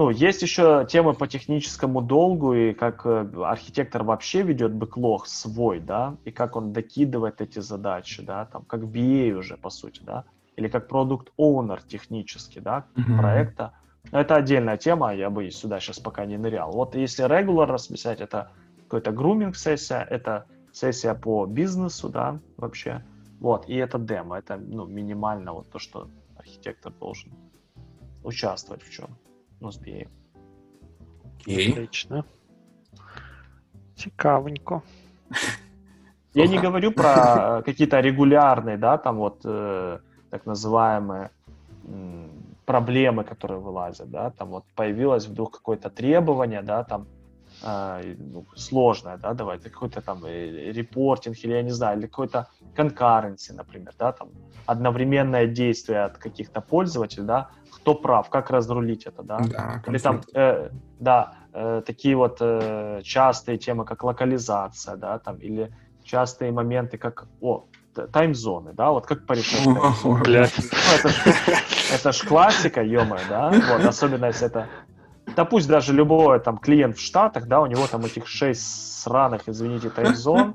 Ну, 0.01 0.09
есть 0.09 0.41
еще 0.41 0.87
темы 0.89 1.13
по 1.13 1.27
техническому 1.27 2.01
долгу 2.01 2.55
и 2.55 2.73
как 2.73 3.05
э, 3.05 3.27
архитектор 3.45 4.03
вообще 4.03 4.41
ведет 4.41 4.73
бэклог 4.73 5.27
свой, 5.27 5.79
да, 5.79 6.17
и 6.25 6.31
как 6.31 6.57
он 6.57 6.73
докидывает 6.73 7.43
эти 7.43 7.59
задачи, 7.59 8.23
да, 8.23 8.47
там, 8.47 8.63
как 8.63 8.81
BA 8.81 9.33
уже, 9.33 9.59
по 9.59 9.69
сути, 9.69 10.01
да, 10.03 10.25
или 10.57 10.69
как 10.69 10.89
продукт 10.89 11.31
оунер 11.37 11.83
технически, 11.83 12.61
да, 12.61 12.87
mm-hmm. 12.97 13.19
проекта. 13.19 13.75
Но 14.11 14.21
это 14.21 14.37
отдельная 14.37 14.79
тема, 14.79 15.15
я 15.15 15.29
бы 15.29 15.51
сюда 15.51 15.81
сейчас 15.81 15.99
пока 15.99 16.25
не 16.25 16.39
нырял. 16.39 16.73
Вот 16.73 16.95
если 16.95 17.25
регуляр 17.25 17.71
расписать, 17.71 18.23
это 18.23 18.53
какой-то 18.85 19.13
груминг 19.13 19.55
сессия, 19.55 20.07
это 20.09 20.47
сессия 20.73 21.13
по 21.13 21.45
бизнесу, 21.45 22.09
да, 22.09 22.39
вообще. 22.57 23.05
Вот, 23.39 23.69
и 23.69 23.75
это 23.75 23.99
демо, 23.99 24.39
это 24.39 24.57
ну, 24.57 24.87
минимально 24.87 25.53
вот 25.53 25.71
то, 25.71 25.79
что 25.79 26.09
архитектор 26.39 26.91
должен 26.91 27.33
участвовать 28.25 28.83
в 28.83 28.91
чем. 28.91 29.11
Ну. 29.61 29.69
Okay. 29.69 30.07
Отлично. 31.47 32.25
Цікавенько. 33.95 34.83
Я 36.35 36.47
не 36.47 36.59
говорю 36.59 36.93
про 36.93 37.63
какие-то 37.63 38.01
регулярные, 38.01 38.77
да, 38.77 38.99
там 38.99 39.17
вот 39.17 39.41
э, 39.45 39.99
так 40.31 40.47
называемые 40.47 41.31
э, 41.85 42.29
проблемы, 42.65 43.25
которые 43.25 43.61
вылазят, 43.61 44.11
да, 44.11 44.31
там 44.31 44.49
вот 44.49 44.65
появилось 44.75 45.27
вдруг 45.27 45.51
какое-то 45.51 45.91
требование, 45.91 46.63
да, 46.63 46.85
там 46.85 47.07
ну, 47.63 48.47
сложное, 48.57 49.17
да, 49.19 49.35
давайте, 49.35 49.71
какой-то 49.71 50.01
там 50.01 50.25
э, 50.25 50.73
репортинг 50.73 51.37
или, 51.45 51.53
я 51.53 51.63
не 51.63 51.73
знаю, 51.73 51.99
или 51.99 52.07
какой-то 52.07 52.49
конкуренции, 52.75 53.53
например, 53.53 53.93
да, 53.99 54.13
там 54.13 54.29
одновременное 54.67 55.47
действие 55.47 56.05
от 56.05 56.19
каких-то 56.19 56.61
пользователей, 56.61 57.27
да, 57.27 57.51
кто 57.71 57.95
прав, 57.95 58.29
как 58.31 58.51
разрулить 58.51 59.07
это, 59.07 59.23
да, 59.23 59.39
да 59.39 59.83
или 59.87 59.99
там, 59.99 60.21
э, 60.35 60.71
да, 60.99 61.35
э, 61.53 61.83
такие 61.87 62.17
вот 62.17 62.39
э, 62.41 63.01
частые 63.05 63.59
темы, 63.59 63.85
как 63.85 64.05
локализация, 64.05 64.97
да, 64.97 65.19
там, 65.19 65.37
или 65.37 65.71
частые 66.05 66.53
моменты, 66.53 66.99
как, 66.99 67.27
о, 67.41 67.67
таймзоны, 68.13 68.73
да, 68.73 68.91
вот 68.91 69.07
как 69.07 69.27
порешать 69.27 69.65
таймзоны. 69.65 70.19
Ну, 70.23 70.25
это, 70.95 71.11
это 71.95 72.13
ж 72.13 72.27
классика, 72.27 72.83
ё 72.83 73.05
да, 73.29 73.51
вот, 73.51 73.85
особенно 73.85 74.27
если 74.27 74.47
это 74.47 74.69
да 75.41 75.47
пусть 75.47 75.69
даже 75.69 75.95
любой 75.95 76.39
там 76.39 76.59
клиент 76.59 76.99
в 76.99 77.01
Штатах, 77.01 77.47
да, 77.47 77.63
у 77.63 77.67
него 77.67 77.87
там 77.87 78.05
этих 78.05 78.27
шесть 78.27 79.01
сраных, 79.01 79.49
извините, 79.49 79.89
таймзон, 79.89 80.55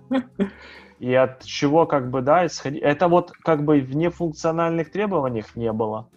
и 1.00 1.12
от 1.12 1.44
чего 1.44 1.88
как 1.88 2.12
бы, 2.12 2.22
да, 2.22 2.46
исходить. 2.46 2.84
Это 2.84 3.08
вот 3.08 3.32
как 3.32 3.66
бы 3.66 3.80
в 3.80 3.96
нефункциональных 3.96 4.92
требованиях 4.92 5.56
не 5.56 5.72
было. 5.72 6.08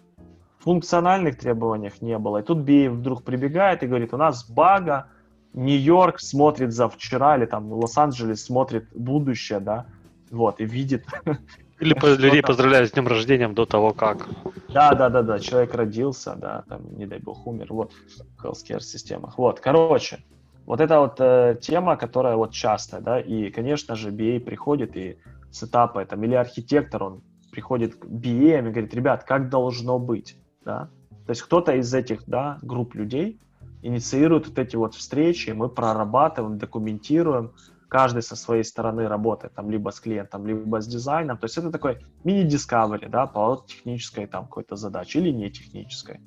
В 0.59 0.65
функциональных 0.65 1.39
требованиях 1.39 1.99
не 2.03 2.19
было. 2.19 2.37
И 2.37 2.43
тут 2.43 2.59
Бей 2.59 2.89
вдруг 2.89 3.23
прибегает 3.23 3.81
и 3.81 3.87
говорит, 3.87 4.13
у 4.13 4.17
нас 4.17 4.47
бага, 4.47 5.07
Нью-Йорк 5.53 6.19
смотрит 6.19 6.71
за 6.71 6.89
вчера, 6.89 7.37
или 7.37 7.47
там 7.47 7.73
Лос-Анджелес 7.73 8.45
смотрит 8.45 8.87
будущее, 8.93 9.61
да, 9.61 9.87
вот, 10.29 10.61
и 10.61 10.65
видит 10.65 11.07
или 11.79 11.93
по, 11.99 12.07
людей 12.07 12.41
поздравляют 12.41 12.89
с 12.89 12.93
днем 12.93 13.07
рождения 13.07 13.47
до 13.47 13.65
того, 13.65 13.93
как. 13.93 14.27
Да, 14.73 14.93
да, 14.93 15.09
да, 15.09 15.21
да, 15.21 15.39
человек 15.39 15.73
родился, 15.73 16.35
да, 16.35 16.63
там, 16.67 16.81
не 16.97 17.05
дай 17.05 17.19
бог, 17.19 17.47
умер, 17.47 17.67
вот, 17.69 17.91
в 18.37 18.45
healthcare 18.45 18.81
системах. 18.81 19.37
Вот, 19.37 19.59
короче, 19.59 20.19
вот 20.65 20.81
эта 20.81 20.99
вот 20.99 21.15
э, 21.19 21.57
тема, 21.61 21.97
которая 21.97 22.35
вот 22.35 22.51
частая, 22.51 23.01
да, 23.01 23.19
и, 23.19 23.49
конечно 23.49 23.95
же, 23.95 24.11
BA 24.11 24.39
приходит 24.39 24.95
и 24.95 25.17
с 25.51 25.63
этапа, 25.63 26.05
там, 26.05 26.23
или 26.23 26.35
архитектор, 26.35 27.03
он 27.03 27.21
приходит 27.51 27.95
к 27.95 28.05
BA 28.05 28.59
и 28.59 28.71
говорит, 28.71 28.93
ребят, 28.93 29.23
как 29.23 29.49
должно 29.49 29.97
быть, 29.97 30.35
да, 30.63 30.89
то 31.25 31.31
есть 31.31 31.41
кто-то 31.41 31.73
из 31.75 31.93
этих, 31.93 32.23
да, 32.27 32.57
групп 32.61 32.95
людей 32.95 33.39
инициирует 33.81 34.47
вот 34.47 34.59
эти 34.59 34.75
вот 34.75 34.95
встречи, 34.95 35.51
мы 35.51 35.69
прорабатываем, 35.69 36.57
документируем, 36.57 37.51
каждый 37.89 38.21
со 38.21 38.35
своей 38.35 38.63
стороны 38.63 39.07
работает, 39.07 39.53
там, 39.53 39.69
либо 39.69 39.89
с 39.89 39.99
клиентом, 39.99 40.47
либо 40.47 40.79
с 40.79 40.87
дизайном. 40.87 41.37
То 41.37 41.45
есть 41.45 41.57
это 41.57 41.71
такой 41.71 41.97
мини-discovery, 42.23 43.09
да, 43.09 43.25
по 43.25 43.63
технической 43.67 44.27
там 44.27 44.45
какой-то 44.45 44.75
задаче 44.75 45.19
или 45.19 45.31
не 45.31 45.49
технической. 45.49 46.21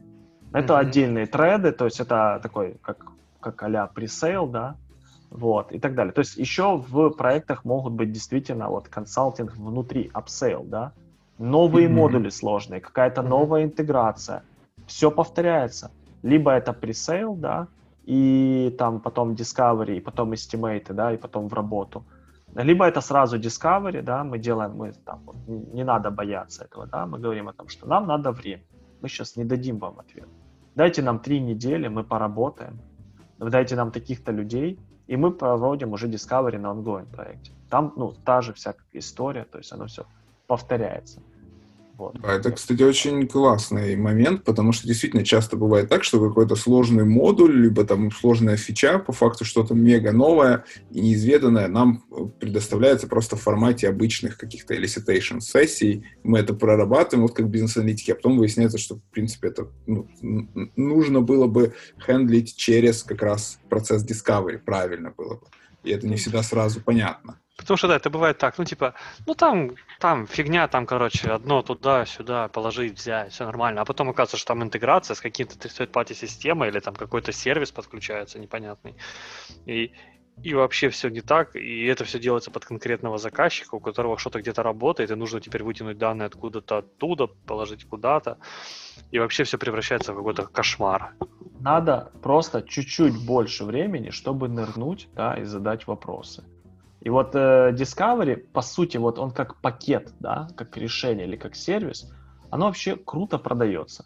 Это 0.52 0.74
mm-hmm. 0.74 0.78
отдельные 0.78 1.26
треды, 1.26 1.72
то 1.72 1.84
есть 1.86 2.00
это 2.00 2.40
такой, 2.42 2.76
как, 2.82 3.06
как 3.40 3.62
а-ля 3.62 3.86
пресейл, 3.86 4.46
да, 4.46 4.76
вот, 5.30 5.72
и 5.72 5.78
так 5.78 5.94
далее. 5.94 6.12
То 6.12 6.18
есть 6.18 6.36
еще 6.36 6.76
в 6.76 7.10
проектах 7.10 7.64
могут 7.64 7.92
быть 7.94 8.12
действительно 8.12 8.68
вот 8.68 8.88
консалтинг 8.88 9.56
внутри, 9.56 10.10
upsell, 10.14 10.66
да, 10.66 10.92
новые 11.38 11.88
mm-hmm. 11.88 11.92
модули 11.92 12.30
сложные, 12.30 12.80
какая-то 12.80 13.20
mm-hmm. 13.22 13.28
новая 13.28 13.64
интеграция, 13.64 14.42
все 14.86 15.10
повторяется. 15.10 15.90
Либо 16.22 16.50
это 16.50 16.72
пресейл, 16.72 17.34
да, 17.34 17.68
и 18.04 18.74
там 18.78 19.00
потом 19.00 19.34
Discovery, 19.34 19.96
и 19.96 20.00
потом 20.00 20.32
Estimate, 20.32 20.92
да, 20.92 21.12
и 21.12 21.16
потом 21.16 21.48
в 21.48 21.54
работу. 21.54 22.04
Либо 22.54 22.84
это 22.84 23.00
сразу 23.00 23.38
Discovery, 23.38 24.02
да, 24.02 24.24
мы 24.24 24.38
делаем, 24.38 24.76
мы 24.76 24.92
там, 24.92 25.20
не 25.46 25.84
надо 25.84 26.10
бояться 26.10 26.64
этого, 26.64 26.86
да, 26.86 27.06
мы 27.06 27.18
говорим 27.18 27.48
о 27.48 27.52
том, 27.52 27.68
что 27.68 27.86
нам 27.86 28.06
надо 28.06 28.32
время, 28.32 28.62
мы 29.00 29.08
сейчас 29.08 29.36
не 29.36 29.44
дадим 29.44 29.78
вам 29.78 29.98
ответ. 29.98 30.28
Дайте 30.74 31.02
нам 31.02 31.18
три 31.18 31.40
недели, 31.40 31.88
мы 31.88 32.04
поработаем, 32.04 32.78
дайте 33.38 33.76
нам 33.76 33.90
таких-то 33.90 34.32
людей, 34.32 34.78
и 35.06 35.16
мы 35.16 35.30
проводим 35.30 35.92
уже 35.92 36.08
Discovery 36.08 36.58
на 36.58 36.68
ongoing 36.68 37.06
проекте. 37.06 37.52
Там, 37.70 37.92
ну, 37.96 38.12
та 38.24 38.40
же 38.40 38.52
вся 38.52 38.74
история, 38.92 39.44
то 39.44 39.58
есть 39.58 39.72
оно 39.72 39.86
все 39.86 40.04
повторяется. 40.46 41.20
Вот. 41.96 42.16
А 42.22 42.32
это, 42.32 42.50
кстати, 42.52 42.82
очень 42.82 43.28
классный 43.28 43.96
момент, 43.96 44.44
потому 44.44 44.72
что 44.72 44.86
действительно 44.86 45.24
часто 45.24 45.56
бывает 45.56 45.88
так, 45.88 46.04
что 46.04 46.26
какой-то 46.26 46.56
сложный 46.56 47.04
модуль, 47.04 47.54
либо 47.54 47.84
там 47.84 48.10
сложная 48.10 48.56
фича, 48.56 48.98
по 48.98 49.12
факту 49.12 49.44
что-то 49.44 49.74
мега 49.74 50.12
новое 50.12 50.64
и 50.90 51.00
неизведанное, 51.00 51.68
нам 51.68 52.02
предоставляется 52.40 53.06
просто 53.06 53.36
в 53.36 53.42
формате 53.42 53.88
обычных 53.88 54.38
каких-то 54.38 54.74
elicitation 54.74 55.40
сессий. 55.40 56.04
Мы 56.22 56.38
это 56.38 56.54
прорабатываем, 56.54 57.26
вот 57.26 57.36
как 57.36 57.48
бизнес-аналитики, 57.48 58.10
а 58.10 58.14
потом 58.14 58.38
выясняется, 58.38 58.78
что, 58.78 58.96
в 58.96 59.02
принципе, 59.10 59.48
это 59.48 59.68
ну, 59.86 60.08
нужно 60.76 61.20
было 61.20 61.46
бы 61.46 61.74
хендлить 62.04 62.56
через 62.56 63.02
как 63.02 63.22
раз 63.22 63.58
процесс 63.68 64.04
discovery, 64.04 64.58
правильно 64.58 65.12
было 65.16 65.34
бы. 65.34 65.46
И 65.84 65.90
это 65.90 66.06
не 66.06 66.16
всегда 66.16 66.42
сразу 66.42 66.80
понятно. 66.80 67.38
Потому 67.56 67.76
что, 67.76 67.88
да, 67.88 67.96
это 67.96 68.10
бывает 68.10 68.38
так, 68.38 68.56
ну, 68.58 68.64
типа, 68.64 68.94
ну, 69.26 69.34
там, 69.34 69.72
там 70.00 70.26
фигня, 70.26 70.68
там, 70.68 70.86
короче, 70.86 71.30
одно 71.30 71.62
туда-сюда 71.62 72.48
положить, 72.48 72.94
взять, 72.94 73.32
все 73.32 73.44
нормально. 73.44 73.82
А 73.82 73.84
потом 73.84 74.08
оказывается, 74.08 74.38
что 74.38 74.48
там 74.48 74.62
интеграция 74.62 75.14
с 75.14 75.20
каким-то 75.20 75.54
third-party 75.68 76.14
системой 76.14 76.68
или 76.68 76.80
там 76.80 76.94
какой-то 76.94 77.32
сервис 77.32 77.70
подключается 77.70 78.38
непонятный. 78.38 78.96
И, 79.66 79.92
и 80.42 80.54
вообще 80.54 80.88
все 80.88 81.10
не 81.10 81.20
так, 81.20 81.54
и 81.54 81.84
это 81.84 82.04
все 82.04 82.18
делается 82.18 82.50
под 82.50 82.64
конкретного 82.64 83.18
заказчика, 83.18 83.74
у 83.74 83.80
которого 83.80 84.16
что-то 84.16 84.40
где-то 84.40 84.62
работает, 84.62 85.10
и 85.10 85.14
нужно 85.14 85.40
теперь 85.40 85.62
вытянуть 85.62 85.98
данные 85.98 86.26
откуда-то 86.26 86.78
оттуда, 86.78 87.26
положить 87.26 87.84
куда-то, 87.84 88.38
и 89.10 89.18
вообще 89.18 89.44
все 89.44 89.58
превращается 89.58 90.14
в 90.14 90.16
какой-то 90.16 90.46
кошмар. 90.46 91.14
Надо 91.60 92.10
просто 92.22 92.62
чуть-чуть 92.62 93.24
больше 93.26 93.64
времени, 93.64 94.10
чтобы 94.10 94.48
нырнуть, 94.48 95.08
да, 95.14 95.34
и 95.34 95.44
задать 95.44 95.86
вопросы. 95.86 96.44
И 97.04 97.10
вот 97.10 97.34
э, 97.34 97.72
Discovery, 97.72 98.36
по 98.36 98.62
сути, 98.62 98.96
вот 98.96 99.18
он 99.18 99.32
как 99.32 99.60
пакет, 99.60 100.12
да, 100.20 100.48
как 100.56 100.76
решение 100.76 101.26
или 101.26 101.36
как 101.36 101.56
сервис, 101.56 102.12
оно 102.50 102.66
вообще 102.66 102.96
круто 102.96 103.38
продается. 103.38 104.04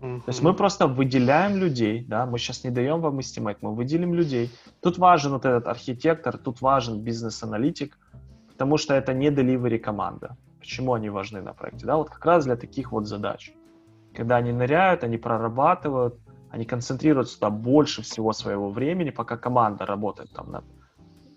То 0.00 0.22
есть 0.26 0.42
мы 0.42 0.54
просто 0.54 0.86
выделяем 0.86 1.56
людей, 1.56 2.04
да, 2.06 2.26
мы 2.26 2.38
сейчас 2.38 2.64
не 2.64 2.70
даем 2.70 3.00
вам 3.00 3.18
estimate, 3.18 3.58
мы 3.62 3.74
выделим 3.74 4.14
людей. 4.14 4.50
Тут 4.82 4.98
важен 4.98 5.32
вот 5.32 5.44
этот 5.46 5.66
архитектор, 5.66 6.36
тут 6.36 6.60
важен 6.60 7.00
бизнес-аналитик, 7.00 7.98
потому 8.48 8.76
что 8.76 8.94
это 8.94 9.14
не 9.14 9.30
delivery 9.30 9.78
команда. 9.78 10.36
Почему 10.58 10.92
они 10.92 11.08
важны 11.10 11.40
на 11.40 11.54
проекте? 11.54 11.86
Да, 11.86 11.96
вот 11.96 12.10
как 12.10 12.24
раз 12.26 12.44
для 12.44 12.56
таких 12.56 12.92
вот 12.92 13.06
задач. 13.06 13.52
Когда 14.14 14.36
они 14.36 14.52
ныряют, 14.52 15.04
они 15.04 15.16
прорабатывают, 15.16 16.18
они 16.50 16.64
концентрируются 16.64 17.36
туда 17.36 17.50
больше 17.50 18.02
всего 18.02 18.32
своего 18.32 18.70
времени, 18.70 19.10
пока 19.10 19.36
команда 19.36 19.86
работает 19.86 20.30
там 20.32 20.50
над 20.50 20.64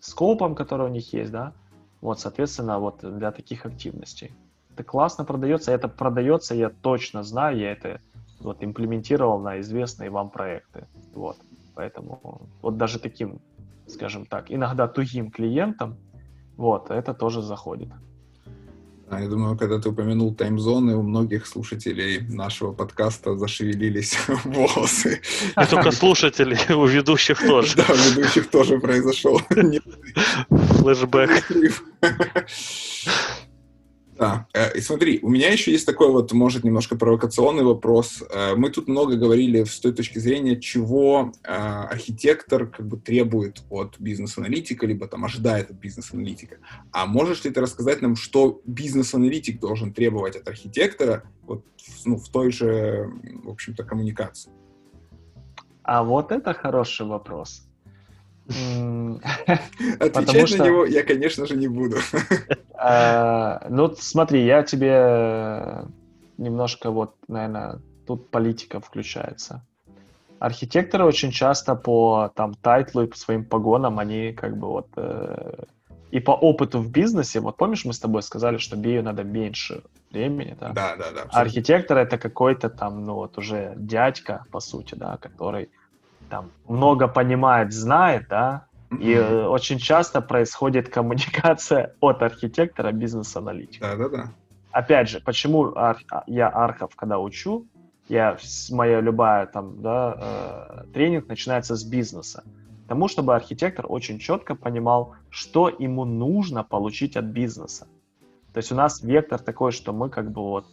скопом, 0.03 0.53
который 0.53 0.85
у 0.85 0.89
них 0.89 1.13
есть, 1.13 1.31
да, 1.31 1.53
вот, 2.01 2.19
соответственно, 2.19 2.79
вот 2.79 2.99
для 3.01 3.31
таких 3.31 3.65
активностей. 3.65 4.31
Это 4.73 4.83
классно 4.83 5.23
продается, 5.23 5.71
это 5.71 5.87
продается, 5.87 6.55
я 6.55 6.69
точно 6.69 7.23
знаю, 7.23 7.57
я 7.57 7.71
это 7.71 8.01
вот 8.39 8.63
имплементировал 8.63 9.39
на 9.39 9.61
известные 9.61 10.09
вам 10.09 10.29
проекты, 10.29 10.87
вот, 11.13 11.37
поэтому 11.73 12.41
вот 12.61 12.77
даже 12.77 12.99
таким, 12.99 13.39
скажем 13.87 14.25
так, 14.25 14.51
иногда 14.51 14.87
тугим 14.87 15.31
клиентам, 15.31 15.95
вот, 16.57 16.91
это 16.91 17.13
тоже 17.13 17.41
заходит. 17.41 17.89
Я 19.19 19.27
думаю, 19.27 19.57
когда 19.57 19.79
ты 19.79 19.89
упомянул 19.89 20.33
таймзоны, 20.33 20.95
у 20.95 21.01
многих 21.01 21.45
слушателей 21.47 22.19
нашего 22.27 22.73
подкаста 22.73 23.35
зашевелились 23.37 24.17
волосы. 24.43 25.21
Не 25.57 25.65
только 25.65 25.91
слушателей, 25.91 26.57
у 26.75 26.85
ведущих 26.85 27.39
тоже. 27.39 27.75
Да, 27.75 27.85
у 27.89 27.95
ведущих 27.95 28.49
тоже 28.49 28.79
произошел 28.79 29.39
флешбэк. 30.49 31.43
Да, 34.17 34.47
э, 34.53 34.77
и 34.77 34.81
смотри, 34.81 35.19
у 35.23 35.29
меня 35.29 35.49
еще 35.49 35.71
есть 35.71 35.85
такой 35.85 36.11
вот, 36.11 36.31
может, 36.33 36.63
немножко 36.63 36.95
провокационный 36.95 37.63
вопрос. 37.63 38.23
Э, 38.29 38.55
мы 38.55 38.69
тут 38.69 38.87
много 38.87 39.15
говорили 39.15 39.63
с 39.63 39.79
той 39.79 39.91
точки 39.91 40.19
зрения, 40.19 40.59
чего 40.59 41.31
э, 41.43 41.47
архитектор 41.51 42.67
как 42.67 42.87
бы 42.87 42.97
требует 42.97 43.63
от 43.69 43.99
бизнес-аналитика, 43.99 44.85
либо 44.85 45.07
там 45.07 45.25
ожидает 45.25 45.71
от 45.71 45.77
бизнес-аналитика. 45.77 46.57
А 46.91 47.05
можешь 47.07 47.43
ли 47.43 47.51
ты 47.51 47.59
рассказать 47.59 48.01
нам, 48.01 48.15
что 48.15 48.61
бизнес-аналитик 48.65 49.59
должен 49.59 49.93
требовать 49.93 50.35
от 50.35 50.47
архитектора 50.47 51.23
вот, 51.41 51.65
ну, 52.05 52.17
в 52.17 52.29
той 52.29 52.51
же, 52.51 53.11
в 53.43 53.49
общем-то, 53.49 53.83
коммуникации? 53.83 54.51
А 55.83 56.03
вот 56.03 56.31
это 56.31 56.53
хороший 56.53 57.05
вопрос. 57.07 57.67
Отвечать 59.99 60.59
на 60.59 60.65
него 60.65 60.85
я, 60.85 61.03
конечно 61.03 61.45
же, 61.45 61.55
не 61.55 61.67
буду. 61.67 61.97
А, 62.75 63.65
ну, 63.69 63.95
смотри, 63.97 64.45
я 64.45 64.63
тебе 64.63 65.85
немножко 66.37 66.91
вот, 66.91 67.15
наверное, 67.27 67.79
тут 68.05 68.29
политика 68.29 68.81
включается. 68.81 69.65
Архитекторы 70.39 71.05
очень 71.05 71.31
часто 71.31 71.75
по 71.75 72.29
там 72.35 72.53
тайтлу 72.55 73.03
и 73.03 73.07
по 73.07 73.15
своим 73.15 73.45
погонам, 73.45 73.99
они 73.99 74.33
как 74.33 74.57
бы 74.57 74.67
вот 74.67 74.87
э, 74.97 75.63
и 76.11 76.19
по 76.19 76.31
опыту 76.31 76.79
в 76.79 76.91
бизнесе, 76.91 77.39
вот 77.39 77.55
помнишь, 77.55 77.85
мы 77.85 77.93
с 77.93 77.99
тобой 77.99 78.21
сказали, 78.21 78.57
что 78.57 78.75
бию 78.75 79.03
надо 79.03 79.23
меньше 79.23 79.83
времени, 80.11 80.55
да? 80.59 80.73
Да, 80.73 80.95
да, 80.95 81.11
да. 81.11 81.21
Архитектор 81.31 81.97
это 81.97 82.17
какой-то 82.17 82.69
там, 82.69 83.05
ну 83.05 83.15
вот 83.15 83.37
уже 83.37 83.73
дядька, 83.77 84.45
по 84.51 84.59
сути, 84.59 84.95
да, 84.95 85.17
который 85.17 85.69
там 86.33 86.51
много 86.67 87.07
понимает, 87.07 87.71
знает, 87.71 88.27
да, 88.27 88.65
и 88.99 89.13
э, 89.13 89.45
очень 89.45 89.77
часто 89.77 90.19
происходит 90.19 90.89
коммуникация 90.89 91.93
от 91.99 92.23
архитектора 92.23 92.91
бизнес-аналитика. 92.91 93.85
Да, 93.85 93.95
да, 93.95 94.09
да. 94.09 94.31
Опять 94.71 95.09
же, 95.09 95.19
почему 95.19 95.73
а, 95.75 95.95
я 96.25 96.49
архов, 96.49 96.95
когда 96.95 97.19
учу, 97.19 97.67
я 98.09 98.37
моя 98.71 98.99
любая 99.01 99.45
там, 99.45 99.81
да, 99.81 100.15
э, 100.17 100.91
тренинг 100.93 101.27
начинается 101.27 101.75
с 101.75 101.83
бизнеса. 101.83 102.43
Тому, 102.87 103.07
чтобы 103.07 103.35
архитектор 103.35 103.85
очень 103.87 104.17
четко 104.17 104.55
понимал, 104.55 105.13
что 105.29 105.69
ему 105.69 106.03
нужно 106.03 106.63
получить 106.63 107.15
от 107.15 107.25
бизнеса. 107.25 107.85
То 108.53 108.57
есть 108.57 108.71
у 108.71 108.75
нас 108.75 109.03
вектор 109.03 109.39
такой, 109.39 109.71
что 109.71 109.93
мы 109.93 110.09
как 110.09 110.31
бы 110.31 110.41
вот 110.41 110.65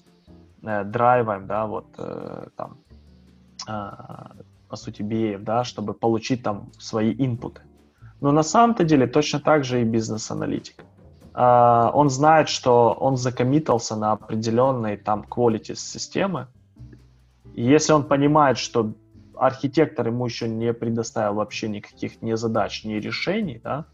э, 0.62 0.84
драйваем, 0.84 1.46
да, 1.46 1.66
вот 1.66 1.86
там 2.56 2.78
э, 3.68 3.90
по 4.70 4.76
сути, 4.76 5.02
BA, 5.02 5.38
да, 5.38 5.64
чтобы 5.64 5.94
получить 5.94 6.42
там 6.42 6.70
свои 6.78 7.12
инпуты. 7.18 7.60
Но 8.20 8.32
на 8.32 8.42
самом-то 8.42 8.84
деле 8.84 9.06
точно 9.06 9.40
так 9.40 9.64
же 9.64 9.80
и 9.80 9.84
бизнес-аналитик. 9.84 10.84
Uh, 11.32 11.90
он 11.92 12.10
знает, 12.10 12.48
что 12.48 12.92
он 12.92 13.16
закоммитался 13.16 13.96
на 13.96 14.12
определенные 14.12 14.96
там 14.96 15.24
quality 15.28 15.74
системы. 15.74 16.46
И 17.54 17.62
если 17.62 17.92
он 17.92 18.04
понимает, 18.04 18.58
что 18.58 18.92
архитектор 19.36 20.08
ему 20.08 20.26
еще 20.26 20.48
не 20.48 20.72
предоставил 20.72 21.34
вообще 21.34 21.68
никаких 21.68 22.22
ни 22.22 22.34
задач, 22.34 22.84
ни 22.84 22.94
решений, 22.94 23.60
да, 23.62 23.84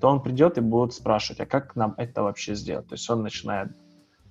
то 0.00 0.08
он 0.08 0.20
придет 0.20 0.58
и 0.58 0.60
будет 0.60 0.94
спрашивать, 0.94 1.40
а 1.40 1.46
как 1.46 1.76
нам 1.76 1.94
это 1.96 2.22
вообще 2.22 2.54
сделать? 2.54 2.86
То 2.88 2.94
есть 2.94 3.10
он 3.10 3.22
начинает 3.22 3.68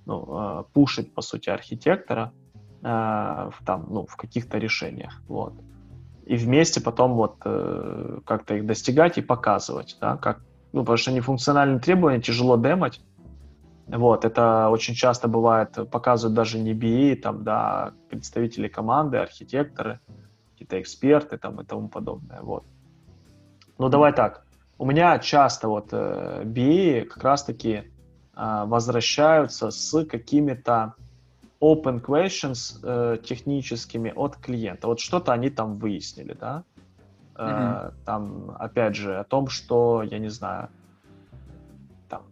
ну, 0.06 0.24
uh, 0.24 0.66
пушить, 0.72 1.14
по 1.14 1.22
сути, 1.22 1.50
архитектора 1.50 2.32
в, 2.82 3.54
там, 3.64 3.86
ну, 3.88 4.04
в 4.04 4.16
каких-то 4.16 4.58
решениях. 4.58 5.22
Вот 5.26 5.54
и 6.26 6.36
вместе 6.36 6.80
потом 6.80 7.14
вот 7.14 7.36
э, 7.44 8.20
как-то 8.24 8.54
их 8.54 8.66
достигать 8.66 9.18
и 9.18 9.22
показывать, 9.22 9.96
да, 10.00 10.16
как, 10.16 10.40
ну, 10.72 10.80
потому 10.80 10.96
что 10.96 11.12
нефункциональные 11.12 11.80
требования 11.80 12.20
тяжело 12.20 12.56
демать, 12.56 13.00
вот, 13.86 14.24
это 14.24 14.68
очень 14.70 14.94
часто 14.94 15.28
бывает, 15.28 15.78
показывают 15.90 16.34
даже 16.34 16.58
не 16.58 16.72
BA, 16.72 17.16
там, 17.16 17.44
да, 17.44 17.92
представители 18.08 18.68
команды, 18.68 19.18
архитекторы, 19.18 20.00
какие-то 20.52 20.80
эксперты 20.80 21.36
там 21.36 21.60
и 21.60 21.64
тому 21.64 21.88
подобное, 21.88 22.40
вот. 22.40 22.64
Ну, 23.76 23.88
давай 23.88 24.12
так, 24.14 24.46
у 24.78 24.86
меня 24.86 25.18
часто 25.18 25.68
вот 25.68 25.88
э, 25.92 26.42
BA 26.44 27.04
как 27.04 27.22
раз-таки 27.22 27.82
э, 28.34 28.64
возвращаются 28.66 29.70
с 29.70 30.04
какими-то 30.06 30.94
open 31.64 32.00
questions 32.00 32.78
э, 32.82 33.18
техническими 33.22 34.12
от 34.14 34.36
клиента. 34.36 34.86
Вот 34.86 35.00
что-то 35.00 35.32
они 35.32 35.50
там 35.50 35.78
выяснили, 35.78 36.34
да? 36.34 36.64
Mm-hmm. 37.36 37.88
Э, 37.88 37.92
там, 38.04 38.56
опять 38.58 38.94
же, 38.96 39.18
о 39.18 39.24
том, 39.24 39.48
что, 39.48 40.02
я 40.02 40.18
не 40.18 40.30
знаю, 40.30 40.68
там, 42.08 42.22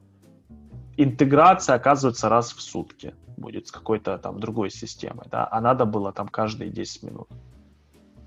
интеграция 0.99 1.77
оказывается 1.77 2.29
раз 2.29 2.53
в 2.53 2.61
сутки 2.61 3.15
будет 3.39 3.67
с 3.67 3.73
какой-то 3.73 4.19
там 4.19 4.39
другой 4.39 4.71
системой, 4.71 5.27
да, 5.31 5.49
а 5.51 5.61
надо 5.61 5.85
было 5.87 6.13
там 6.13 6.29
каждые 6.29 6.71
10 6.71 7.03
минут. 7.03 7.29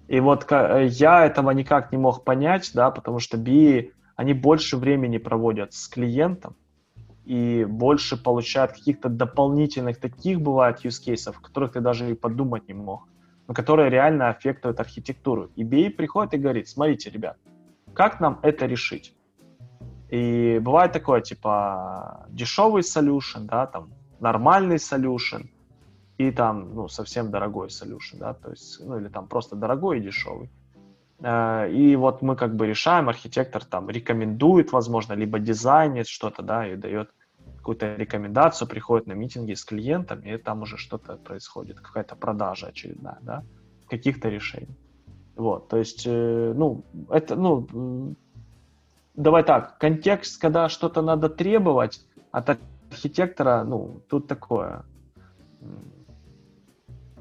И 0.08 0.20
вот 0.20 0.52
э, 0.52 0.88
я 0.90 1.26
этого 1.26 1.52
никак 1.52 1.92
не 1.92 1.98
мог 1.98 2.24
понять, 2.24 2.72
да, 2.74 2.92
потому 2.92 3.20
что 3.20 3.38
BI, 3.38 3.92
они 4.16 4.34
больше 4.34 4.78
времени 4.78 5.20
проводят 5.20 5.74
с 5.74 5.88
клиентом, 5.88 6.56
и 7.26 7.66
больше 7.66 8.22
получают 8.22 8.72
каких-то 8.72 9.10
дополнительных 9.10 10.00
таких 10.00 10.42
бывает 10.42 10.86
use 10.86 11.04
кейсов, 11.04 11.42
которых 11.42 11.74
ты 11.74 11.82
даже 11.82 12.12
и 12.12 12.14
подумать 12.14 12.68
не 12.68 12.74
мог, 12.74 13.08
но 13.48 13.54
которые 13.54 13.90
реально 13.90 14.30
аффектуют 14.30 14.80
архитектуру. 14.80 15.50
И 15.56 15.64
BA 15.64 15.90
приходит 15.90 16.34
и 16.34 16.38
говорит, 16.38 16.68
смотрите, 16.68 17.10
ребят, 17.10 17.38
как 17.94 18.20
нам 18.20 18.40
это 18.44 18.66
решить? 18.68 19.16
И 20.10 20.60
бывает 20.62 20.92
такое, 20.92 21.22
типа, 21.22 22.28
дешевый 22.30 22.84
solution, 22.84 23.46
да, 23.46 23.66
там, 23.66 23.90
нормальный 24.20 24.78
solution, 24.78 25.50
и 26.18 26.32
там, 26.32 26.76
ну, 26.76 26.88
совсем 26.88 27.32
дорогой 27.32 27.68
solution, 27.68 28.20
да, 28.20 28.34
то 28.34 28.52
есть, 28.52 28.80
ну, 28.86 28.98
или 28.98 29.10
там 29.10 29.28
просто 29.28 29.56
дорогой 29.56 29.98
и 29.98 30.02
дешевый. 30.02 30.50
Э, 31.20 31.70
и 31.72 31.96
вот 31.96 32.22
мы 32.22 32.36
как 32.36 32.56
бы 32.56 32.68
решаем, 32.68 33.10
архитектор 33.10 33.64
там 33.64 33.90
рекомендует, 33.90 34.72
возможно, 34.72 35.14
либо 35.14 35.40
дизайнит 35.40 36.08
что-то, 36.08 36.42
да, 36.42 36.68
и 36.68 36.76
дает 36.76 37.10
какую-то 37.58 37.96
рекомендацию, 37.96 38.68
приходит 38.68 39.08
на 39.08 39.14
митинги 39.14 39.54
с 39.54 39.64
клиентами, 39.64 40.34
и 40.34 40.38
там 40.38 40.62
уже 40.62 40.78
что-то 40.78 41.18
происходит, 41.18 41.80
какая-то 41.80 42.16
продажа 42.16 42.68
очередная, 42.68 43.18
да, 43.22 43.44
каких-то 43.90 44.30
решений. 44.30 44.76
Вот, 45.36 45.68
то 45.68 45.78
есть, 45.78 46.04
э, 46.06 46.54
ну, 46.56 46.84
это, 47.10 47.36
ну, 47.36 48.16
давай 49.16 49.44
так, 49.44 49.78
контекст, 49.78 50.42
когда 50.42 50.70
что-то 50.70 51.02
надо 51.02 51.30
требовать 51.30 52.06
от 52.32 52.58
архитектора, 52.92 53.64
ну, 53.64 54.02
тут 54.10 54.28
такое, 54.28 54.84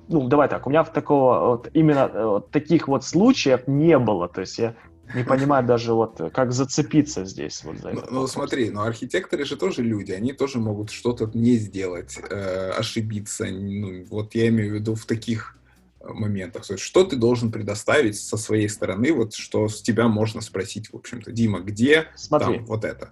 ну, 0.08 0.28
давай 0.28 0.48
так, 0.48 0.66
у 0.66 0.70
меня 0.70 0.82
в 0.82 0.92
такого, 0.92 1.50
вот, 1.50 1.70
именно 1.72 2.10
э, 2.12 2.24
вот, 2.24 2.50
таких 2.50 2.88
вот 2.88 3.04
случаев 3.04 3.66
не 3.66 3.98
было, 3.98 4.28
то 4.28 4.42
есть 4.42 4.58
я 4.58 4.74
не 5.14 5.24
понимаю 5.24 5.64
даже 5.66 5.92
вот, 5.92 6.20
как 6.32 6.52
зацепиться 6.52 7.24
здесь. 7.24 7.62
Вот 7.64 7.78
за 7.78 7.92
ну, 7.92 8.02
ну 8.10 8.26
смотри, 8.26 8.70
но 8.70 8.82
архитекторы 8.82 9.44
же 9.44 9.56
тоже 9.56 9.82
люди, 9.82 10.12
они 10.12 10.32
тоже 10.32 10.58
могут 10.58 10.90
что-то 10.90 11.30
не 11.34 11.54
сделать, 11.54 12.18
э, 12.18 12.70
ошибиться, 12.70 13.46
ну, 13.46 14.04
вот 14.10 14.34
я 14.34 14.48
имею 14.48 14.72
в 14.72 14.74
виду 14.74 14.94
в 14.94 15.06
таких 15.06 15.58
э, 16.00 16.12
моментах. 16.12 16.66
То 16.66 16.74
есть, 16.74 16.84
что 16.84 17.04
ты 17.04 17.16
должен 17.16 17.50
предоставить 17.50 18.18
со 18.18 18.36
своей 18.36 18.68
стороны, 18.68 19.12
вот 19.12 19.34
что 19.34 19.68
с 19.68 19.80
тебя 19.80 20.08
можно 20.08 20.40
спросить, 20.40 20.92
в 20.92 20.96
общем-то, 20.96 21.32
Дима, 21.32 21.60
где 21.60 22.06
Смотри. 22.14 22.56
там 22.56 22.66
вот 22.66 22.84
это? 22.84 23.10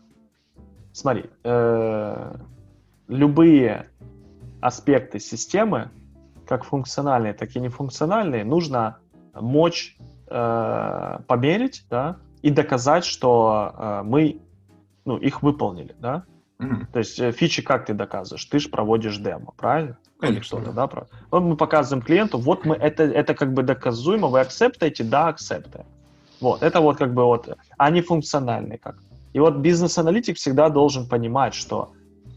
Смотри, 0.92 1.24
э, 1.44 2.34
любые 3.08 3.88
аспекты 4.60 5.18
системы 5.18 5.90
как 6.52 6.64
функциональные, 6.64 7.32
так 7.32 7.56
и 7.56 7.60
нефункциональные, 7.60 8.44
нужно 8.44 8.98
мочь 9.34 9.96
э, 10.28 11.18
померить, 11.26 11.86
да, 11.88 12.16
и 12.42 12.50
доказать, 12.50 13.06
что 13.06 13.72
э, 13.74 14.02
мы, 14.04 14.42
ну, 15.06 15.16
их 15.16 15.42
выполнили, 15.42 15.94
да. 15.98 16.24
Mm-hmm. 16.58 16.86
То 16.92 16.98
есть 16.98 17.18
э, 17.18 17.32
фичи 17.32 17.62
как 17.62 17.86
ты 17.86 17.94
доказываешь? 17.94 18.44
Ты 18.44 18.58
же 18.58 18.68
проводишь 18.68 19.16
демо, 19.16 19.54
правильно? 19.56 19.96
Конечно. 20.20 20.58
Или 20.58 20.66
да. 20.66 20.86
да? 20.86 21.06
Вот 21.30 21.40
мы 21.40 21.56
показываем 21.56 22.04
клиенту, 22.04 22.36
вот 22.36 22.66
мы 22.66 22.74
это, 22.74 23.04
это 23.04 23.34
как 23.34 23.54
бы 23.54 23.62
доказуемо, 23.62 24.28
вы 24.28 24.40
акцептаете, 24.40 25.04
да, 25.04 25.28
акцепты. 25.28 25.86
Вот, 26.38 26.62
это 26.62 26.82
вот 26.82 26.98
как 26.98 27.14
бы 27.14 27.24
вот, 27.24 27.48
а 27.78 27.90
не 27.90 28.02
функциональный 28.02 28.76
как. 28.76 28.96
И 29.32 29.40
вот 29.40 29.56
бизнес-аналитик 29.56 30.36
всегда 30.36 30.68
должен 30.68 31.08
понимать, 31.08 31.54
что 31.54 31.92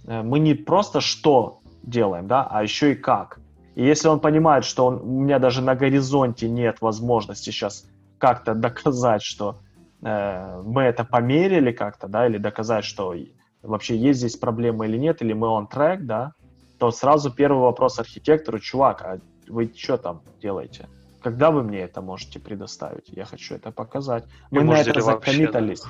э, 0.08 0.22
мы 0.22 0.40
не 0.40 0.54
просто 0.54 1.02
что 1.02 1.60
делаем, 1.84 2.28
да, 2.28 2.48
а 2.50 2.64
еще 2.64 2.94
и 2.94 2.96
как. 2.96 3.40
И 3.76 3.86
если 3.86 4.08
он 4.08 4.20
понимает, 4.20 4.64
что 4.64 4.86
он, 4.86 5.02
у 5.02 5.22
меня 5.22 5.38
даже 5.38 5.62
на 5.62 5.76
горизонте 5.76 6.50
нет 6.50 6.82
возможности 6.82 7.52
сейчас 7.52 7.86
как-то 8.18 8.56
доказать, 8.56 9.22
что 9.22 9.60
э, 10.02 10.62
мы 10.64 10.84
это 10.84 11.04
померили 11.04 11.72
как-то, 11.72 12.08
да, 12.08 12.26
или 12.26 12.38
доказать, 12.38 12.86
что 12.86 13.14
вообще 13.62 13.98
есть 13.98 14.20
здесь 14.20 14.38
проблема 14.38 14.88
или 14.88 14.98
нет, 14.98 15.22
или 15.22 15.34
мы 15.34 15.48
on 15.48 15.70
track, 15.70 16.00
да, 16.00 16.32
то 16.80 16.92
сразу 16.92 17.32
первый 17.32 17.62
вопрос 17.62 18.00
архитектору, 18.00 18.60
чувак, 18.60 19.02
а 19.02 19.20
вы 19.48 19.72
что 19.76 19.98
там 19.98 20.22
делаете? 20.42 20.88
Когда 21.22 21.52
вы 21.52 21.64
мне 21.64 21.80
это 21.80 22.02
можете 22.02 22.40
предоставить? 22.40 23.10
Я 23.10 23.26
хочу 23.26 23.56
это 23.56 23.72
показать. 23.72 24.26
Мы 24.52 24.64
на 24.64 24.80
это 24.80 25.02
закоммитались. 25.02 25.82
Да. 25.82 25.90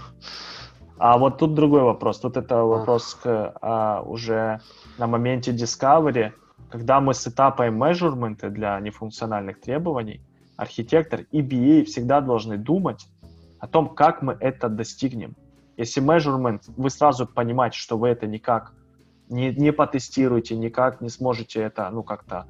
А 0.97 1.17
вот 1.17 1.37
тут 1.39 1.53
другой 1.55 1.81
вопрос. 1.81 2.19
Тут 2.19 2.37
это 2.37 2.63
вопрос 2.63 3.15
к, 3.15 3.53
а, 3.61 4.01
уже 4.01 4.61
на 4.97 5.07
моменте 5.07 5.51
discovery, 5.51 6.31
когда 6.75 6.99
мы 6.99 7.13
сетапаем 7.13 7.81
measurement 7.81 8.49
для 8.49 8.77
нефункциональных 8.81 9.61
требований, 9.61 10.19
архитектор 10.57 11.21
и 11.31 11.41
BA 11.41 11.85
всегда 11.85 12.19
должны 12.19 12.57
думать 12.57 13.07
о 13.59 13.67
том, 13.67 13.95
как 13.95 14.21
мы 14.21 14.35
это 14.41 14.67
достигнем. 14.67 15.37
Если 15.77 16.03
measurement, 16.03 16.63
вы 16.75 16.89
сразу 16.89 17.27
понимаете, 17.27 17.77
что 17.77 17.97
вы 17.97 18.09
это 18.09 18.27
никак 18.27 18.73
не, 19.29 19.53
не 19.55 19.71
потестируете, 19.71 20.57
никак 20.57 20.99
не 20.99 21.07
сможете 21.07 21.61
это, 21.61 21.89
ну, 21.91 22.03
как-то, 22.03 22.45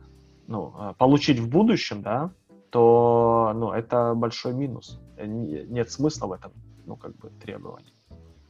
ну, 0.47 0.73
э, 0.75 0.93
получить 0.97 1.37
в 1.37 1.47
будущем, 1.47 2.01
да, 2.01 2.31
то, 2.71 3.51
ну, 3.53 3.73
это 3.73 4.15
большой 4.15 4.53
минус. 4.53 4.99
Нет 5.19 5.91
смысла 5.91 6.25
в 6.25 6.31
этом, 6.31 6.51
ну, 6.87 6.95
как 6.95 7.15
бы, 7.17 7.29
требований. 7.29 7.93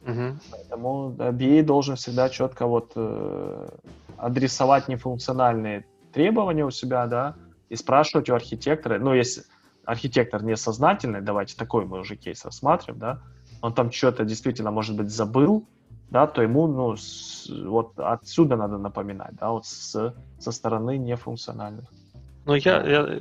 Угу. 0.06 0.38
Поэтому 0.52 1.14
BA 1.18 1.62
должен 1.62 1.96
всегда 1.96 2.28
четко 2.28 2.66
вот 2.66 2.92
э, 2.94 3.68
адресовать 4.16 4.88
нефункциональные 4.88 5.84
требования 6.12 6.64
у 6.64 6.70
себя, 6.70 7.06
да, 7.06 7.34
и 7.68 7.76
спрашивать 7.76 8.30
у 8.30 8.34
архитектора, 8.34 8.98
ну, 8.98 9.12
если 9.12 9.42
архитектор 9.84 10.42
несознательный, 10.42 11.20
давайте 11.20 11.56
такой 11.56 11.84
мы 11.84 12.00
уже 12.00 12.16
кейс 12.16 12.44
рассматриваем, 12.44 13.00
да, 13.00 13.22
он 13.60 13.74
там 13.74 13.90
что-то 13.90 14.24
действительно, 14.24 14.70
может 14.70 14.96
быть, 14.96 15.10
забыл, 15.10 15.66
да, 16.10 16.26
то 16.26 16.42
ему, 16.42 16.68
ну, 16.68 16.96
с, 16.96 17.48
вот 17.50 17.98
отсюда 17.98 18.56
надо 18.56 18.78
напоминать, 18.78 19.34
да, 19.34 19.50
вот 19.50 19.66
с, 19.66 20.14
со 20.38 20.52
стороны 20.52 20.98
нефункциональных. 20.98 21.90
Ну, 22.46 22.54
я, 22.54 22.80
я, 22.82 23.18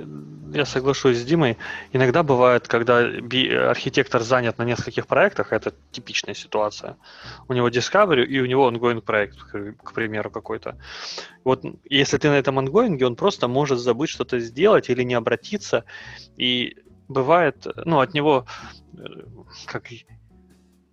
я 0.54 0.66
соглашусь 0.66 1.18
с 1.18 1.24
Димой. 1.24 1.58
Иногда 1.94 2.22
бывает, 2.22 2.68
когда 2.68 3.00
архитектор 3.70 4.22
занят 4.22 4.60
на 4.60 4.64
нескольких 4.64 5.08
проектах, 5.08 5.52
это 5.52 5.74
типичная 5.92 6.36
ситуация. 6.36 6.98
У 7.48 7.54
него 7.54 7.70
Discovery 7.70 8.24
и 8.24 8.40
у 8.40 8.46
него 8.46 8.70
ongoing 8.70 9.02
проект, 9.02 9.38
к 9.84 9.94
примеру, 9.94 10.30
какой-то. 10.30 10.78
Вот 11.44 11.66
если 11.90 12.18
ты 12.20 12.30
на 12.30 12.38
этом 12.38 12.60
ongoing, 12.60 13.04
он 13.04 13.16
просто 13.16 13.48
может 13.48 13.80
забыть 13.80 14.12
что-то 14.12 14.40
сделать 14.40 14.92
или 14.92 15.02
не 15.02 15.16
обратиться. 15.16 15.86
И 16.38 16.78
бывает, 17.08 17.66
ну, 17.84 18.00
от 18.00 18.14
него, 18.14 18.46
э, 18.94 19.06
как 19.66 19.92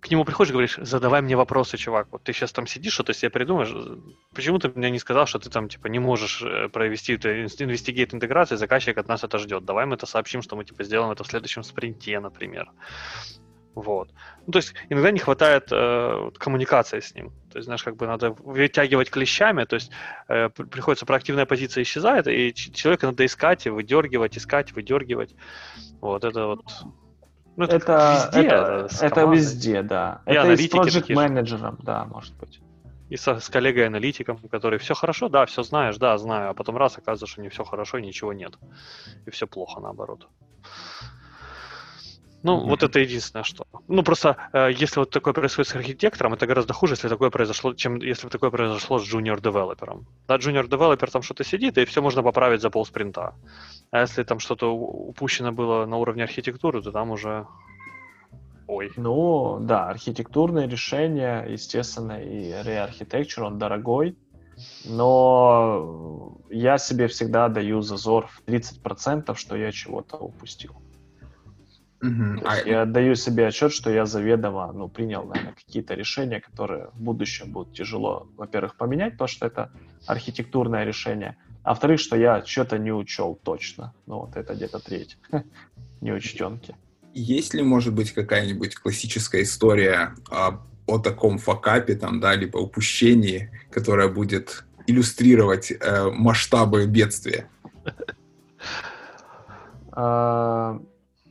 к 0.03 0.11
нему 0.11 0.25
приходишь 0.25 0.49
и 0.49 0.53
говоришь, 0.53 0.77
задавай 0.81 1.21
мне 1.21 1.37
вопросы, 1.37 1.77
чувак. 1.77 2.09
Вот 2.11 2.23
ты 2.23 2.33
сейчас 2.33 2.51
там 2.51 2.67
сидишь, 2.67 2.93
что-то 2.93 3.13
себе 3.13 3.29
придумаешь. 3.29 3.73
Почему 4.35 4.59
ты 4.59 4.67
мне 4.67 4.91
не 4.91 4.99
сказал, 4.99 5.25
что 5.27 5.39
ты 5.39 5.49
там 5.49 5.69
типа 5.69 5.87
не 5.87 5.99
можешь 5.99 6.41
э, 6.41 6.67
провести 6.67 7.15
инвестигейт 7.15 8.13
интеграции, 8.13 8.57
заказчик 8.57 8.97
от 8.97 9.07
нас 9.07 9.23
это 9.23 9.37
ждет. 9.37 9.63
Давай 9.63 9.85
мы 9.85 9.95
это 9.95 10.05
сообщим, 10.05 10.41
что 10.41 10.57
мы 10.57 10.65
типа 10.65 10.83
сделаем 10.83 11.11
это 11.11 11.23
в 11.23 11.27
следующем 11.27 11.63
спринте, 11.63 12.19
например. 12.19 12.69
Вот. 13.75 14.09
Ну, 14.45 14.51
то 14.51 14.59
есть 14.59 14.73
иногда 14.89 15.09
не 15.09 15.19
хватает 15.19 15.69
э, 15.71 16.31
коммуникации 16.37 16.99
с 16.99 17.15
ним. 17.15 17.31
То 17.49 17.59
есть, 17.59 17.65
знаешь, 17.65 17.83
как 17.83 17.95
бы 17.95 18.05
надо 18.05 18.31
вытягивать 18.31 19.09
клещами, 19.09 19.63
то 19.63 19.75
есть 19.75 19.89
э, 20.27 20.49
приходится 20.49 21.05
проактивная 21.05 21.45
позиция 21.45 21.83
исчезает, 21.83 22.27
и 22.27 22.53
человека 22.53 23.07
надо 23.07 23.25
искать 23.25 23.65
и 23.65 23.69
выдергивать, 23.69 24.37
искать, 24.37 24.73
выдергивать. 24.73 25.33
Вот 26.01 26.25
это 26.25 26.47
вот 26.47 26.61
ну, 27.55 27.65
это, 27.65 27.75
это 27.75 28.31
везде, 28.33 28.47
это, 28.47 28.87
это 29.01 29.21
везде, 29.25 29.83
да. 29.83 30.21
И 30.25 30.31
это 30.31 30.51
и 30.53 30.57
с 30.57 30.71
project 30.71 31.13
менеджером, 31.13 31.77
да, 31.83 32.05
может 32.05 32.35
быть. 32.37 32.61
И 33.09 33.17
со, 33.17 33.39
с 33.39 33.49
коллегой-аналитиком, 33.49 34.37
который 34.49 34.79
все 34.79 34.95
хорошо, 34.95 35.29
да, 35.29 35.45
все 35.45 35.61
знаешь, 35.61 35.97
да, 35.97 36.17
знаю, 36.17 36.49
а 36.49 36.53
потом 36.53 36.77
раз 36.77 36.97
оказывается, 36.97 37.27
что 37.27 37.41
не 37.41 37.49
все 37.49 37.63
хорошо, 37.63 37.99
ничего 37.99 38.33
нет. 38.33 38.57
И 39.27 39.29
все 39.29 39.45
плохо 39.45 39.79
наоборот. 39.79 40.27
Ну, 42.43 42.57
mm-hmm. 42.57 42.69
вот 42.69 42.83
это 42.83 42.99
единственное, 42.99 43.43
что. 43.43 43.65
Ну, 43.87 44.03
просто, 44.03 44.35
э, 44.51 44.69
если 44.71 44.99
вот 44.99 45.09
такое 45.09 45.33
происходит 45.33 45.71
с 45.71 45.75
архитектором, 45.75 46.33
это 46.33 46.45
гораздо 46.45 46.73
хуже, 46.73 46.93
если 46.93 47.07
такое 47.07 47.29
произошло, 47.29 47.73
чем 47.73 47.95
если 47.95 48.27
бы 48.27 48.31
такое 48.31 48.49
произошло 48.49 48.99
с 48.99 49.13
junior-девелопером. 49.13 50.05
Да, 50.27 50.35
junior-девелопер 50.35 51.09
там 51.09 51.21
что-то 51.21 51.45
сидит, 51.45 51.77
и 51.77 51.85
все 51.85 52.01
можно 52.01 52.21
поправить 52.21 52.61
за 52.61 52.69
полспринта. 52.69 53.33
А 53.91 54.01
если 54.01 54.23
там 54.23 54.39
что-то 54.39 54.75
упущено 54.75 55.53
было 55.53 55.85
на 55.85 55.97
уровне 55.97 56.23
архитектуры, 56.23 56.81
то 56.81 56.91
там 56.91 57.11
уже... 57.11 57.47
Ой. 58.67 58.91
Ну, 58.97 59.59
да, 59.61 59.87
архитектурное 59.89 60.67
решение, 60.67 61.45
естественно, 61.49 62.21
и 62.21 62.51
re-architecture, 62.51 63.43
он 63.43 63.57
дорогой, 63.57 64.17
но 64.85 66.37
я 66.49 66.77
себе 66.77 67.07
всегда 67.07 67.47
даю 67.47 67.81
зазор 67.81 68.27
в 68.27 68.41
30%, 68.49 69.35
что 69.35 69.55
я 69.55 69.71
чего-то 69.71 70.17
упустил. 70.17 70.73
Угу. 72.03 72.41
То 72.41 72.53
есть 72.53 72.65
а... 72.65 72.69
Я 72.69 72.81
отдаю 72.81 73.15
себе 73.15 73.47
отчет, 73.47 73.71
что 73.71 73.89
я 73.89 74.05
заведомо 74.05 74.71
ну, 74.73 74.89
принял, 74.89 75.23
наверное, 75.23 75.53
какие-то 75.53 75.93
решения, 75.93 76.41
которые 76.41 76.89
в 76.93 77.01
будущем 77.01 77.51
будут 77.51 77.73
тяжело, 77.73 78.27
во-первых, 78.35 78.75
поменять, 78.75 79.13
потому 79.13 79.29
что 79.29 79.47
это 79.47 79.71
архитектурное 80.05 80.83
решение, 80.83 81.37
а 81.63 81.69
во-вторых, 81.69 82.01
что 82.01 82.17
я 82.17 82.43
что-то 82.45 82.77
не 82.77 82.91
учел 82.91 83.39
точно. 83.41 83.93
Ну, 84.05 84.19
вот 84.19 84.35
это 84.35 84.53
где-то 84.53 84.79
треть 84.79 85.17
неучтенки. 86.01 86.75
Есть 87.13 87.53
ли, 87.53 87.63
может 87.63 87.93
быть, 87.93 88.11
какая-нибудь 88.11 88.75
классическая 88.75 89.43
история 89.43 90.13
о, 90.29 90.59
о 90.87 90.99
таком 90.99 91.37
факапе, 91.37 91.95
там, 91.95 92.19
да, 92.19 92.35
либо 92.35 92.57
упущении, 92.57 93.49
которая 93.71 94.09
будет 94.09 94.65
иллюстрировать 94.87 95.71
э, 95.71 96.09
масштабы 96.11 96.85
бедствия? 96.85 97.47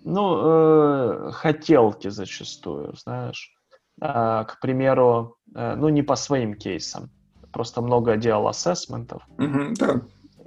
Ну, 0.04 1.28
э, 1.28 1.30
хотелки 1.32 2.08
зачастую, 2.08 2.94
знаешь. 2.96 3.52
Э, 4.00 4.44
к 4.48 4.58
примеру, 4.60 5.36
э, 5.54 5.74
ну, 5.76 5.88
не 5.88 6.02
по 6.02 6.16
своим 6.16 6.54
кейсам. 6.54 7.10
Просто 7.52 7.82
много 7.82 8.16
делал 8.16 8.48
ассессментов. 8.48 9.22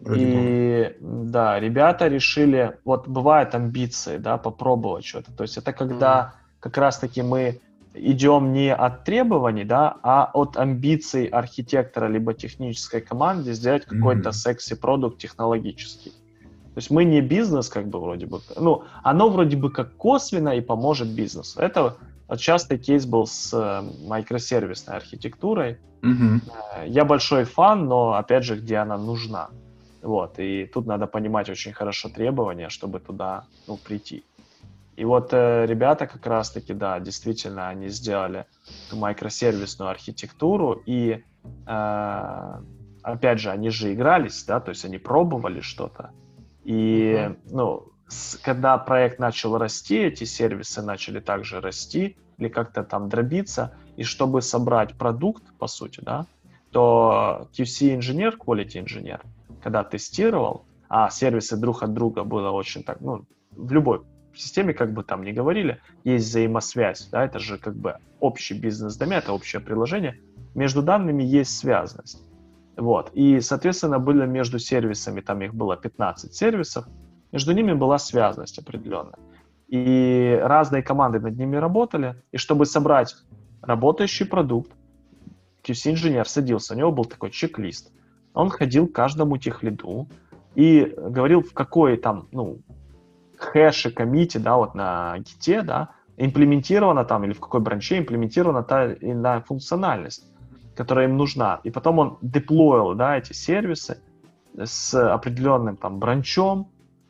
Да. 0.01 0.15
И 0.15 0.95
да, 0.99 1.59
ребята 1.59 2.07
решили, 2.07 2.77
вот 2.83 3.07
бывают 3.07 3.55
амбиции, 3.55 4.17
да, 4.17 4.37
попробовать 4.37 5.05
что-то. 5.05 5.31
То 5.31 5.43
есть 5.43 5.57
это 5.57 5.73
когда 5.73 6.33
mm. 6.35 6.59
как 6.59 6.77
раз-таки 6.77 7.21
мы 7.21 7.61
идем 7.95 8.51
не 8.51 8.73
от 8.73 9.03
требований, 9.05 9.63
да, 9.63 9.97
а 10.03 10.29
от 10.33 10.57
амбиций 10.57 11.25
архитектора 11.25 12.07
либо 12.07 12.33
технической 12.33 13.01
команды 13.01 13.53
сделать 13.53 13.85
какой-то 13.85 14.31
секси-продукт 14.31 15.17
технологический. 15.17 16.11
То 16.75 16.79
есть 16.79 16.91
мы 16.91 17.05
не 17.05 17.21
бизнес, 17.21 17.69
как 17.69 17.87
бы 17.87 18.01
вроде 18.01 18.25
бы, 18.25 18.41
ну, 18.57 18.83
оно 19.01 19.29
вроде 19.29 19.55
бы 19.55 19.71
как 19.71 19.95
косвенно 19.95 20.49
и 20.49 20.59
поможет 20.59 21.07
бизнесу. 21.07 21.61
Это 21.61 21.95
частый 22.37 22.77
кейс 22.77 23.05
был 23.05 23.27
с 23.27 23.53
э, 23.53 23.81
микросервисной 24.09 24.97
архитектурой. 24.97 25.77
Mm-hmm. 26.01 26.87
Я 26.87 27.05
большой 27.05 27.45
фан, 27.45 27.85
но 27.85 28.15
опять 28.15 28.43
же, 28.43 28.57
где 28.57 28.75
она 28.75 28.97
нужна. 28.97 29.47
Вот, 30.01 30.37
и 30.37 30.65
тут 30.65 30.85
надо 30.85 31.07
понимать 31.07 31.49
очень 31.49 31.71
хорошо 31.71 32.09
требования, 32.09 32.67
чтобы 32.67 32.99
туда, 32.99 33.45
ну, 33.67 33.77
прийти. 33.77 34.25
И 34.97 35.05
вот 35.05 35.29
э, 35.31 35.65
ребята 35.65 36.07
как 36.07 36.27
раз-таки, 36.27 36.73
да, 36.73 36.99
действительно, 36.99 37.69
они 37.69 37.87
сделали 37.87 38.45
эту 38.87 38.97
микросервисную 38.97 39.89
архитектуру, 39.89 40.81
и, 40.85 41.23
э, 41.67 42.61
опять 43.01 43.39
же, 43.39 43.49
они 43.49 43.69
же 43.69 43.93
игрались, 43.93 44.43
да, 44.43 44.59
то 44.59 44.71
есть 44.71 44.83
они 44.83 44.97
пробовали 44.97 45.61
что-то, 45.61 46.11
и, 46.65 47.13
mm-hmm. 47.13 47.37
ну, 47.51 47.93
с, 48.07 48.37
когда 48.37 48.77
проект 48.77 49.19
начал 49.19 49.57
расти, 49.57 49.97
эти 49.97 50.23
сервисы 50.23 50.81
начали 50.81 51.19
также 51.19 51.61
расти 51.61 52.17
или 52.37 52.49
как-то 52.49 52.83
там 52.83 53.07
дробиться, 53.07 53.75
и 53.95 54.03
чтобы 54.03 54.41
собрать 54.41 54.97
продукт, 54.97 55.43
по 55.57 55.67
сути, 55.67 56.01
да, 56.01 56.25
то 56.71 57.47
QC-инженер, 57.53 58.37
quality 58.37 58.79
инженер, 58.79 59.21
когда 59.63 59.83
тестировал, 59.83 60.65
а 60.89 61.09
сервисы 61.09 61.55
друг 61.55 61.83
от 61.83 61.93
друга 61.93 62.23
было 62.23 62.49
очень 62.49 62.83
так, 62.83 62.99
ну, 62.99 63.25
в 63.51 63.71
любой 63.71 64.01
системе, 64.33 64.73
как 64.73 64.91
бы 64.91 65.03
там 65.03 65.23
ни 65.23 65.31
говорили, 65.31 65.79
есть 66.03 66.27
взаимосвязь, 66.27 67.07
да, 67.11 67.23
это 67.23 67.39
же 67.39 67.57
как 67.57 67.75
бы 67.75 67.97
общий 68.19 68.59
бизнес-домен, 68.59 69.19
это 69.19 69.33
общее 69.33 69.61
приложение, 69.61 70.19
между 70.55 70.81
данными 70.81 71.23
есть 71.23 71.57
связанность. 71.57 72.21
Вот. 72.77 73.11
И, 73.13 73.39
соответственно, 73.41 73.99
были 73.99 74.25
между 74.25 74.59
сервисами, 74.59 75.21
там 75.21 75.41
их 75.41 75.53
было 75.53 75.77
15 75.77 76.33
сервисов, 76.33 76.85
между 77.31 77.53
ними 77.53 77.73
была 77.73 77.97
связанность 77.97 78.59
определенная. 78.59 79.19
И 79.67 80.39
разные 80.41 80.83
команды 80.83 81.19
над 81.19 81.37
ними 81.37 81.55
работали, 81.55 82.21
и 82.31 82.37
чтобы 82.37 82.65
собрать 82.65 83.15
работающий 83.61 84.25
продукт, 84.25 84.71
QC-инженер 85.63 86.27
садился, 86.27 86.73
у 86.73 86.77
него 86.77 86.91
был 86.91 87.05
такой 87.05 87.31
чек-лист. 87.31 87.91
Он 88.33 88.49
ходил 88.49 88.87
к 88.87 88.93
каждому 88.93 89.37
техлиду 89.37 90.07
и 90.53 90.93
говорил, 90.95 91.41
в 91.41 91.53
какой 91.53 91.97
там, 91.97 92.27
ну, 92.31 92.59
хэше 93.37 93.91
комите, 93.91 94.39
да, 94.39 94.57
вот 94.57 94.75
на 94.75 95.17
гите, 95.19 95.61
да, 95.61 95.89
имплементирована 96.17 97.03
там, 97.03 97.23
или 97.23 97.33
в 97.33 97.39
какой 97.39 97.61
бранче 97.61 97.97
имплементирована 97.97 98.63
та 98.63 98.93
иная 98.93 99.41
функциональность, 99.41 100.25
которая 100.75 101.07
им 101.07 101.17
нужна. 101.17 101.59
И 101.63 101.71
потом 101.71 101.99
он 101.99 102.17
деплоил, 102.21 102.95
да, 102.95 103.17
эти 103.17 103.33
сервисы 103.33 104.01
с 104.57 104.93
определенным 104.93 105.77
там 105.77 105.99
бранчом, 105.99 106.69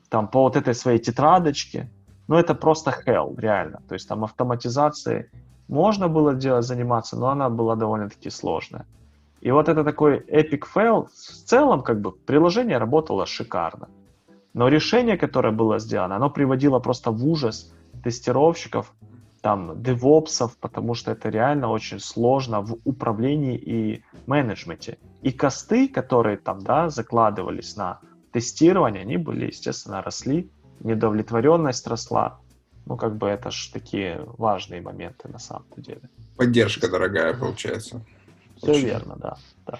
там 0.09 0.27
по 0.27 0.41
вот 0.41 0.55
этой 0.55 0.73
своей 0.73 0.99
тетрадочке. 0.99 1.89
Ну, 2.27 2.35
это 2.35 2.55
просто 2.55 2.93
hell, 3.05 3.39
реально. 3.39 3.81
То 3.87 3.93
есть 3.93 4.07
там 4.07 4.23
автоматизацией 4.23 5.25
можно 5.67 6.07
было 6.07 6.33
делать, 6.33 6.65
заниматься, 6.65 7.17
но 7.17 7.29
она 7.29 7.49
была 7.49 7.75
довольно-таки 7.75 8.29
сложная. 8.29 8.85
И 9.41 9.51
вот 9.51 9.69
это 9.69 9.83
такой 9.83 10.19
epic 10.19 10.63
fail. 10.75 11.07
В 11.07 11.47
целом, 11.47 11.81
как 11.81 12.01
бы, 12.01 12.11
приложение 12.11 12.77
работало 12.77 13.25
шикарно. 13.25 13.89
Но 14.53 14.69
решение, 14.69 15.17
которое 15.17 15.51
было 15.51 15.79
сделано, 15.79 16.15
оно 16.15 16.29
приводило 16.29 16.79
просто 16.79 17.11
в 17.11 17.27
ужас 17.27 17.73
тестировщиков, 18.03 18.93
там, 19.45 19.83
девопсов, 19.83 20.57
потому 20.57 20.95
что 20.95 21.11
это 21.11 21.29
реально 21.29 21.69
очень 21.69 21.99
сложно 21.99 22.61
в 22.61 22.79
управлении 22.83 23.55
и 23.55 24.03
менеджменте. 24.25 24.97
И 25.21 25.31
косты, 25.31 25.87
которые 25.87 26.37
там, 26.37 26.63
да, 26.63 26.89
закладывались 26.89 27.75
на 27.75 27.99
тестирование, 28.31 29.03
они 29.03 29.17
были, 29.17 29.45
естественно, 29.45 30.01
росли, 30.01 30.49
недовлетворенность 30.79 31.85
росла. 31.85 32.39
Ну, 32.87 32.97
как 32.97 33.17
бы 33.17 33.27
это 33.27 33.51
же 33.51 33.71
такие 33.71 34.19
важные 34.39 34.81
моменты 34.81 35.27
на 35.27 35.37
самом-то 35.37 35.79
деле. 35.79 36.09
Поддержка 36.37 36.89
дорогая, 36.89 37.35
получается. 37.35 38.01
Все 38.57 38.71
Очень. 38.71 38.85
верно, 38.85 39.15
да. 39.15 39.37
да. 39.67 39.79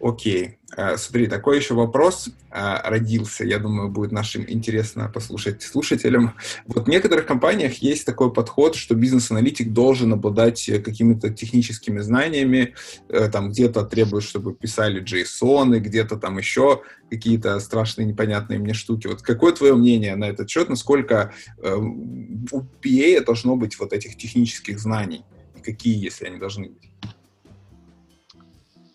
Окей. 0.00 0.58
Э, 0.76 0.96
смотри, 0.98 1.26
такой 1.26 1.56
еще 1.56 1.74
вопрос 1.74 2.28
э, 2.50 2.76
родился, 2.84 3.44
я 3.44 3.58
думаю, 3.58 3.88
будет 3.88 4.12
нашим 4.12 4.44
интересно 4.48 5.10
послушать 5.12 5.62
слушателям. 5.62 6.34
Вот 6.66 6.86
в 6.86 6.88
некоторых 6.88 7.24
компаниях 7.24 7.76
есть 7.76 8.04
такой 8.04 8.32
подход, 8.32 8.74
что 8.74 8.94
бизнес-аналитик 8.94 9.72
должен 9.72 10.12
обладать 10.12 10.70
какими-то 10.84 11.30
техническими 11.30 12.00
знаниями, 12.00 12.74
э, 13.08 13.30
там 13.30 13.50
где-то 13.50 13.84
требуют, 13.84 14.24
чтобы 14.24 14.54
писали 14.54 15.02
JSON, 15.02 15.78
где-то 15.78 16.16
там 16.16 16.36
еще 16.36 16.82
какие-то 17.10 17.58
страшные 17.60 18.06
непонятные 18.06 18.58
мне 18.58 18.74
штуки. 18.74 19.06
Вот 19.06 19.22
какое 19.22 19.52
твое 19.52 19.74
мнение 19.74 20.14
на 20.16 20.24
этот 20.24 20.50
счет, 20.50 20.68
насколько 20.68 21.32
у 21.62 22.60
PA 22.82 23.24
должно 23.24 23.56
быть 23.56 23.78
вот 23.78 23.92
этих 23.92 24.16
технических 24.16 24.78
знаний? 24.78 25.24
И 25.56 25.60
какие, 25.60 25.96
если 25.96 26.26
они 26.26 26.38
должны 26.38 26.68
быть? 26.70 26.90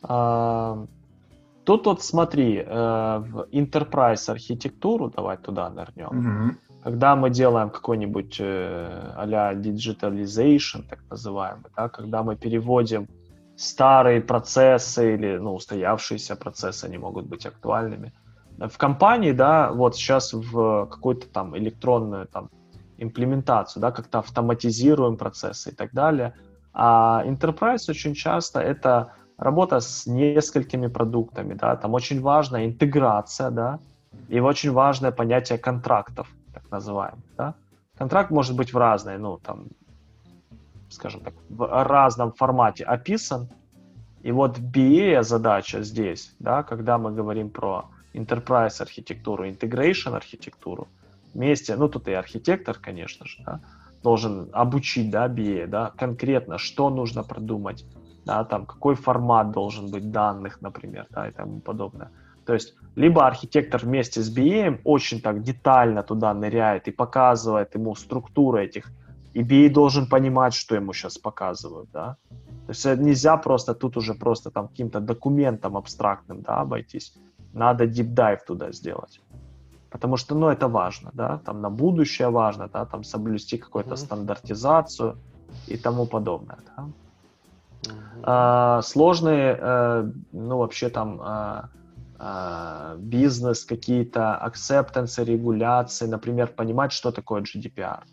А, 0.03 0.85
тут 1.63 1.85
вот 1.85 2.03
смотри, 2.03 2.57
э, 2.57 2.63
в 2.65 3.47
enterprise 3.51 4.29
архитектуру, 4.29 5.09
давай 5.09 5.37
туда 5.37 5.69
нырнем. 5.69 6.09
Mm-hmm. 6.09 6.55
Когда 6.83 7.15
мы 7.15 7.29
делаем 7.29 7.69
какой-нибудь 7.69 8.37
э, 8.39 9.13
а-ля 9.15 9.53
digitalization, 9.53 10.83
так 10.89 10.99
называемый, 11.09 11.69
да, 11.75 11.89
когда 11.89 12.23
мы 12.23 12.35
переводим 12.35 13.07
старые 13.55 14.21
процессы 14.21 15.13
или 15.13 15.37
ну, 15.37 15.53
устоявшиеся 15.53 16.35
процессы, 16.35 16.85
они 16.85 16.97
могут 16.97 17.27
быть 17.27 17.45
актуальными. 17.45 18.11
В 18.57 18.77
компании, 18.77 19.31
да, 19.31 19.71
вот 19.71 19.95
сейчас 19.95 20.33
в 20.33 20.87
какую-то 20.87 21.27
там 21.27 21.55
электронную 21.57 22.27
там 22.27 22.49
имплементацию, 22.97 23.81
да, 23.81 23.91
как-то 23.91 24.19
автоматизируем 24.19 25.17
процессы 25.17 25.71
и 25.71 25.75
так 25.75 25.91
далее. 25.93 26.33
А 26.73 27.23
enterprise 27.25 27.89
очень 27.89 28.13
часто 28.13 28.59
это 28.59 29.13
работа 29.41 29.79
с 29.79 30.05
несколькими 30.05 30.87
продуктами, 30.87 31.55
да, 31.55 31.75
там 31.75 31.93
очень 31.93 32.21
важна 32.21 32.63
интеграция, 32.63 33.49
да, 33.49 33.79
и 34.29 34.39
очень 34.39 34.71
важное 34.71 35.11
понятие 35.11 35.57
контрактов, 35.57 36.27
так 36.53 36.63
называемых, 36.71 37.25
да. 37.37 37.55
Контракт 37.97 38.31
может 38.31 38.55
быть 38.55 38.71
в 38.73 38.77
разной, 38.77 39.17
ну, 39.17 39.37
там, 39.37 39.65
скажем 40.89 41.21
так, 41.21 41.33
в 41.49 41.83
разном 41.83 42.31
формате 42.31 42.83
описан, 42.83 43.49
и 44.21 44.31
вот 44.31 44.59
BA 44.59 45.23
задача 45.23 45.81
здесь, 45.81 46.35
да, 46.39 46.61
когда 46.61 46.99
мы 46.99 47.11
говорим 47.11 47.49
про 47.49 47.85
enterprise 48.13 48.79
архитектуру, 48.81 49.47
integration 49.47 50.15
архитектуру, 50.15 50.87
вместе, 51.33 51.75
ну, 51.75 51.89
тут 51.89 52.07
и 52.07 52.13
архитектор, 52.13 52.77
конечно 52.77 53.25
же, 53.25 53.41
да, 53.43 53.59
должен 54.03 54.49
обучить, 54.53 55.09
да, 55.09 55.27
BA, 55.27 55.65
да, 55.65 55.91
конкретно, 55.97 56.59
что 56.59 56.91
нужно 56.91 57.23
продумать, 57.23 57.85
да, 58.25 58.43
там 58.43 58.65
какой 58.65 58.95
формат 58.95 59.51
должен 59.51 59.91
быть 59.91 60.11
данных, 60.11 60.61
например, 60.61 61.07
да, 61.09 61.27
и 61.27 61.31
тому 61.31 61.59
подобное. 61.59 62.09
То 62.45 62.53
есть 62.53 62.75
либо 62.95 63.27
архитектор 63.27 63.81
вместе 63.81 64.21
с 64.21 64.37
BA 64.37 64.79
очень 64.83 65.21
так 65.21 65.43
детально 65.43 66.03
туда 66.03 66.33
ныряет 66.33 66.87
и 66.87 66.91
показывает 66.91 67.75
ему 67.75 67.95
структуру 67.95 68.57
этих, 68.57 68.91
и 69.33 69.43
BA 69.43 69.69
должен 69.69 70.07
понимать, 70.07 70.53
что 70.53 70.75
ему 70.75 70.93
сейчас 70.93 71.17
показывают, 71.17 71.89
да. 71.93 72.17
То 72.67 72.73
есть 72.73 72.85
нельзя 72.85 73.37
просто 73.37 73.73
тут 73.73 73.97
уже 73.97 74.13
просто 74.13 74.51
там 74.51 74.67
каким-то 74.67 74.99
документом 74.99 75.77
абстрактным, 75.77 76.41
да, 76.41 76.61
обойтись. 76.61 77.13
Надо 77.53 77.85
deep 77.85 78.13
dive 78.13 78.39
туда 78.47 78.71
сделать. 78.71 79.21
Потому 79.89 80.17
что, 80.17 80.35
ну, 80.35 80.47
это 80.47 80.67
важно, 80.67 81.11
да, 81.13 81.37
там 81.37 81.61
на 81.61 81.69
будущее 81.69 82.29
важно, 82.29 82.69
да, 82.73 82.85
там 82.85 83.03
соблюсти 83.03 83.57
какую-то 83.57 83.93
mm-hmm. 83.93 84.05
стандартизацию 84.05 85.17
и 85.67 85.77
тому 85.77 86.05
подобное, 86.05 86.57
да. 86.77 86.85
А, 88.23 88.81
сложные, 88.81 89.57
а, 89.59 90.11
ну, 90.31 90.57
вообще 90.57 90.89
там 90.89 91.19
а, 91.21 91.69
а, 92.19 92.95
бизнес, 92.97 93.65
какие-то 93.65 94.35
акцептансы, 94.35 95.23
регуляции, 95.23 96.05
например, 96.05 96.47
понимать, 96.47 96.91
что 96.91 97.11
такое 97.11 97.41
GDPR. 97.41 98.03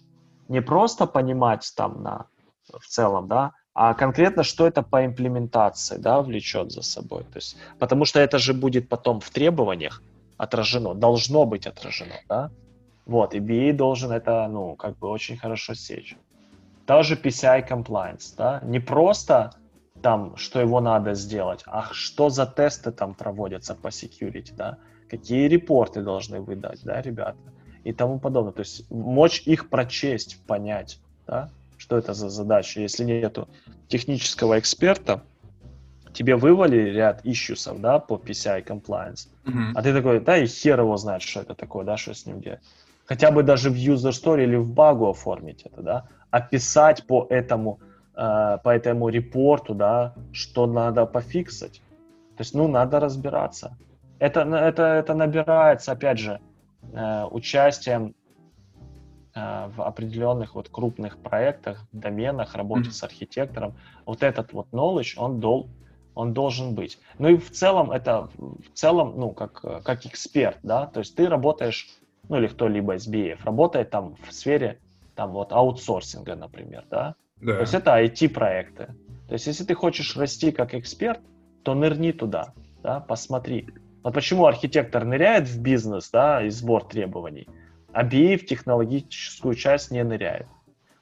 Не 0.48 0.62
просто 0.62 1.06
понимать 1.06 1.70
там 1.76 2.02
на, 2.02 2.26
в 2.72 2.86
целом, 2.86 3.28
да, 3.28 3.52
а 3.74 3.94
конкретно, 3.94 4.42
что 4.42 4.66
это 4.66 4.82
по 4.82 5.04
имплементации, 5.04 5.98
да, 5.98 6.20
влечет 6.22 6.72
за 6.72 6.82
собой. 6.82 7.22
То 7.24 7.36
есть, 7.36 7.56
потому 7.78 8.06
что 8.06 8.18
это 8.18 8.38
же 8.38 8.54
будет 8.54 8.88
потом 8.88 9.20
в 9.20 9.30
требованиях 9.30 10.02
отражено, 10.36 10.94
должно 10.94 11.44
быть 11.44 11.66
отражено, 11.66 12.14
да. 12.28 12.50
Вот, 13.06 13.34
и 13.34 13.38
BA 13.38 13.72
должен 13.72 14.10
это, 14.10 14.48
ну, 14.48 14.74
как 14.76 14.98
бы 14.98 15.08
очень 15.08 15.36
хорошо 15.36 15.74
сечь. 15.74 16.16
Даже 16.88 17.16
PCI 17.16 17.68
compliance, 17.68 18.34
да, 18.36 18.60
не 18.64 18.80
просто 18.80 19.52
там, 20.00 20.36
что 20.38 20.58
его 20.58 20.80
надо 20.80 21.12
сделать, 21.12 21.62
а 21.66 21.88
что 21.92 22.30
за 22.30 22.46
тесты 22.46 22.92
там 22.92 23.14
проводятся 23.14 23.74
по 23.74 23.88
security, 23.88 24.54
да, 24.56 24.78
какие 25.10 25.48
репорты 25.48 26.00
должны 26.00 26.40
выдать, 26.40 26.80
да, 26.84 27.02
ребята, 27.02 27.36
и 27.84 27.92
тому 27.92 28.18
подобное. 28.18 28.52
То 28.52 28.60
есть 28.60 28.90
мочь 28.90 29.42
их 29.44 29.68
прочесть, 29.68 30.42
понять, 30.46 30.98
да, 31.26 31.50
что 31.76 31.98
это 31.98 32.14
за 32.14 32.30
задача. 32.30 32.80
Если 32.80 33.04
нету 33.04 33.48
технического 33.88 34.58
эксперта, 34.58 35.22
тебе 36.14 36.36
вывалили 36.36 36.88
ряд 36.88 37.20
ищусов, 37.26 37.82
да, 37.82 37.98
по 37.98 38.14
PCI 38.14 38.64
compliance, 38.64 39.28
mm-hmm. 39.44 39.72
а 39.74 39.82
ты 39.82 39.92
такой, 39.92 40.20
да, 40.20 40.38
и 40.38 40.46
хер 40.46 40.80
его 40.80 40.96
знает, 40.96 41.20
что 41.20 41.40
это 41.40 41.54
такое, 41.54 41.84
да, 41.84 41.98
что 41.98 42.14
с 42.14 42.24
ним 42.24 42.40
делать. 42.40 42.60
Хотя 43.08 43.30
бы 43.30 43.42
даже 43.42 43.70
в 43.70 43.74
user 43.74 44.10
story 44.10 44.42
или 44.42 44.56
в 44.56 44.68
багу 44.68 45.08
оформить 45.08 45.62
это, 45.62 45.82
да, 45.82 46.08
описать 46.30 47.06
по 47.06 47.26
этому, 47.30 47.80
э, 48.14 48.58
по 48.62 48.68
этому 48.68 49.08
репорту, 49.08 49.74
да, 49.74 50.14
что 50.32 50.66
надо 50.66 51.06
пофиксить. 51.06 51.80
То 52.36 52.42
есть, 52.42 52.54
ну, 52.54 52.68
надо 52.68 53.00
разбираться. 53.00 53.78
Это, 54.18 54.42
это, 54.42 54.82
это 54.82 55.14
набирается, 55.14 55.92
опять 55.92 56.18
же, 56.18 56.38
э, 56.92 57.24
участием 57.30 58.14
э, 59.34 59.68
в 59.74 59.80
определенных 59.80 60.54
вот 60.54 60.68
крупных 60.68 61.16
проектах, 61.16 61.86
доменах, 61.92 62.54
работе 62.54 62.90
mm-hmm. 62.90 62.92
с 62.92 63.02
архитектором. 63.04 63.74
Вот 64.04 64.22
этот 64.22 64.52
вот 64.52 64.66
knowledge, 64.70 65.14
он, 65.16 65.40
дол, 65.40 65.70
он 66.14 66.34
должен 66.34 66.74
быть. 66.74 66.98
Ну 67.18 67.28
и 67.28 67.36
в 67.38 67.50
целом 67.52 67.90
это, 67.90 68.28
в 68.36 68.74
целом, 68.74 69.14
ну, 69.16 69.30
как, 69.30 69.62
как 69.82 70.04
эксперт, 70.04 70.58
да, 70.62 70.86
то 70.86 71.00
есть 71.00 71.16
ты 71.16 71.26
работаешь 71.26 71.88
ну 72.28 72.36
или 72.36 72.46
кто-либо 72.46 72.94
из 72.94 73.08
BF, 73.08 73.38
работает 73.44 73.90
там 73.90 74.16
в 74.26 74.32
сфере 74.32 74.78
там 75.14 75.32
вот 75.32 75.52
аутсорсинга, 75.52 76.36
например, 76.36 76.84
да? 76.90 77.14
да. 77.40 77.54
То 77.54 77.60
есть 77.60 77.74
это 77.74 78.00
IT-проекты. 78.02 78.86
То 79.26 79.34
есть 79.34 79.46
если 79.46 79.64
ты 79.64 79.74
хочешь 79.74 80.16
расти 80.16 80.52
как 80.52 80.74
эксперт, 80.74 81.20
то 81.62 81.74
нырни 81.74 82.12
туда, 82.12 82.54
да, 82.82 83.00
посмотри, 83.00 83.68
Вот 84.02 84.14
почему 84.14 84.46
архитектор 84.46 85.04
ныряет 85.04 85.48
в 85.48 85.60
бизнес, 85.60 86.10
да, 86.10 86.42
и 86.42 86.50
сбор 86.50 86.84
требований, 86.84 87.48
а 87.92 88.04
BA 88.04 88.36
в 88.36 88.46
технологическую 88.46 89.54
часть 89.54 89.90
не 89.90 90.04
ныряет. 90.04 90.46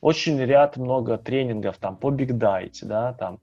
Очень 0.00 0.40
ряд 0.40 0.76
много 0.76 1.18
тренингов 1.18 1.78
там 1.78 1.96
по 1.96 2.10
Big 2.10 2.30
Data, 2.30 2.84
да, 2.84 3.12
там. 3.12 3.38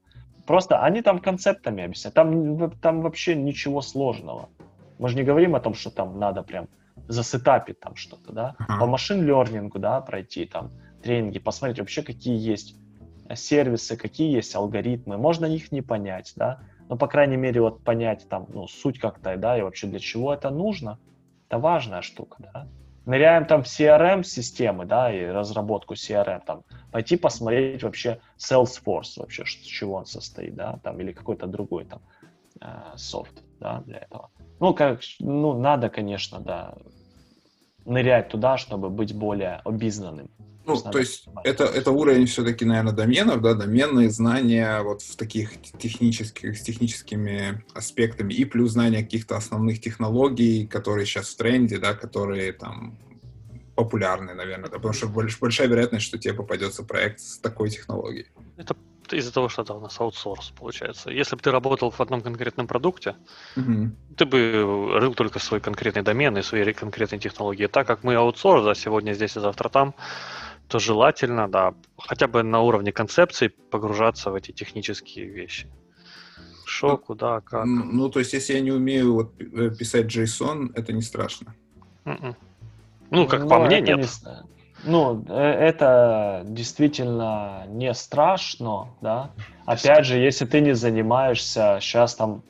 Просто 0.46 0.82
они 0.82 1.02
там 1.02 1.20
концептами 1.20 1.84
объясняют. 1.84 2.14
Там, 2.14 2.70
там 2.82 3.00
вообще 3.00 3.34
ничего 3.34 3.80
сложного. 3.80 4.48
Мы 4.98 5.08
же 5.08 5.16
не 5.16 5.22
говорим 5.22 5.54
о 5.54 5.60
том, 5.60 5.74
что 5.74 5.90
там 5.90 6.18
надо 6.18 6.42
прям 6.42 6.68
засетапить 7.08 7.80
там 7.80 7.96
что-то, 7.96 8.32
да. 8.32 8.56
Uh-huh. 8.58 8.78
По 8.78 8.86
машин-лернингу, 8.86 9.78
да, 9.78 10.00
пройти 10.00 10.46
там 10.46 10.72
тренинги, 11.02 11.38
посмотреть 11.38 11.78
вообще, 11.78 12.02
какие 12.02 12.38
есть 12.38 12.76
сервисы, 13.34 13.96
какие 13.96 14.34
есть 14.34 14.54
алгоритмы. 14.54 15.16
Можно 15.16 15.46
их 15.46 15.72
не 15.72 15.82
понять, 15.82 16.32
да, 16.36 16.60
но, 16.88 16.96
по 16.96 17.06
крайней 17.06 17.36
мере, 17.36 17.60
вот 17.60 17.82
понять 17.82 18.26
там, 18.28 18.46
ну, 18.52 18.66
суть 18.66 18.98
как-то, 18.98 19.36
да, 19.36 19.58
и 19.58 19.62
вообще 19.62 19.86
для 19.86 19.98
чего 19.98 20.34
это 20.34 20.50
нужно, 20.50 20.98
это 21.48 21.58
важная 21.58 22.02
штука, 22.02 22.36
да. 22.38 22.68
Ныряем 23.06 23.46
там 23.46 23.62
в 23.62 23.66
CRM-системы, 23.66 24.86
да, 24.86 25.12
и 25.12 25.26
разработку 25.26 25.94
CRM, 25.94 26.42
там, 26.44 26.62
пойти 26.90 27.16
посмотреть 27.16 27.82
вообще 27.82 28.20
Salesforce, 28.38 29.18
вообще, 29.18 29.44
с 29.44 29.48
чего 29.48 29.94
он 29.94 30.06
состоит, 30.06 30.54
да, 30.54 30.78
там, 30.82 31.00
или 31.00 31.12
какой-то 31.12 31.46
другой 31.46 31.84
там 31.84 32.00
э, 32.60 32.66
софт, 32.96 33.42
да, 33.60 33.82
для 33.86 33.98
этого. 33.98 34.30
Ну, 34.60 34.74
как, 34.74 35.00
ну, 35.20 35.58
надо, 35.58 35.88
конечно, 35.88 36.40
да, 36.40 36.74
нырять 37.84 38.28
туда, 38.28 38.56
чтобы 38.56 38.90
быть 38.90 39.14
более 39.14 39.60
обизнанным. 39.64 40.30
Ну, 40.66 40.80
то 40.80 40.98
есть 40.98 41.28
это, 41.44 41.64
это 41.64 41.90
уровень 41.90 42.24
все-таки, 42.24 42.64
наверное, 42.64 42.94
доменов, 42.94 43.42
да, 43.42 43.52
доменные 43.52 44.08
знания 44.08 44.80
вот 44.80 45.02
в 45.02 45.16
таких 45.16 45.60
технических, 45.60 46.56
с 46.56 46.62
техническими 46.62 47.62
аспектами, 47.74 48.32
и 48.32 48.46
плюс 48.46 48.72
знания 48.72 49.02
каких-то 49.02 49.36
основных 49.36 49.82
технологий, 49.82 50.66
которые 50.66 51.04
сейчас 51.04 51.28
в 51.28 51.36
тренде, 51.36 51.78
да, 51.78 51.92
которые 51.92 52.52
там 52.54 52.96
популярны, 53.74 54.32
наверное, 54.34 54.70
да, 54.70 54.76
потому 54.76 54.94
что 54.94 55.08
больш, 55.08 55.38
большая 55.38 55.68
вероятность, 55.68 56.06
что 56.06 56.16
тебе 56.16 56.32
попадется 56.32 56.82
проект 56.82 57.20
с 57.20 57.38
такой 57.38 57.68
технологией. 57.68 58.28
Это 58.56 58.74
из-за 59.12 59.32
того, 59.32 59.48
что 59.48 59.62
это 59.62 59.74
у 59.74 59.80
нас 59.80 60.00
аутсорс 60.00 60.50
получается. 60.50 61.10
Если 61.10 61.36
бы 61.36 61.42
ты 61.42 61.50
работал 61.50 61.90
в 61.90 62.00
одном 62.00 62.22
конкретном 62.22 62.66
продукте, 62.66 63.16
угу. 63.56 63.90
ты 64.16 64.24
бы 64.24 64.98
рыл 64.98 65.14
только 65.14 65.38
свой 65.38 65.60
конкретный 65.60 66.02
домен 66.02 66.36
и 66.38 66.42
свои 66.42 66.72
конкретные 66.72 67.18
технологии. 67.18 67.66
Так 67.66 67.86
как 67.86 68.04
мы 68.04 68.14
аутсорс, 68.14 68.64
да, 68.64 68.74
сегодня 68.74 69.12
здесь 69.12 69.36
и 69.36 69.40
завтра 69.40 69.68
там, 69.68 69.94
то 70.68 70.78
желательно, 70.78 71.48
да, 71.48 71.74
хотя 71.98 72.26
бы 72.26 72.42
на 72.42 72.60
уровне 72.60 72.92
концепции 72.92 73.48
погружаться 73.48 74.30
в 74.30 74.34
эти 74.34 74.52
технические 74.52 75.26
вещи. 75.26 75.68
Что, 76.64 76.88
ну, 76.88 76.98
куда, 76.98 77.40
как. 77.40 77.66
Ну, 77.66 77.84
ну, 77.84 78.08
то 78.08 78.20
есть, 78.20 78.32
если 78.32 78.54
я 78.54 78.60
не 78.60 78.72
умею 78.72 79.14
вот, 79.14 79.34
э, 79.38 79.70
писать 79.70 80.06
JSON, 80.06 80.72
это 80.74 80.92
не 80.92 81.02
страшно. 81.02 81.54
Mm-mm. 82.04 82.20
М-м. 82.20 82.36
Ну, 83.10 83.26
как 83.28 83.42
ну, 83.42 83.48
по 83.48 83.58
мне, 83.60 83.80
нет. 83.80 83.98
Не, 83.98 84.06
ну, 84.84 85.24
э, 85.28 85.34
это 85.34 86.42
действительно 86.44 87.64
не 87.68 87.92
страшно, 87.94 88.88
да. 89.00 89.30
Опять 89.66 90.06
же, 90.06 90.18
если 90.18 90.44
ты 90.44 90.60
не 90.60 90.74
занимаешься 90.74 91.78
сейчас 91.80 92.14
там 92.14 92.42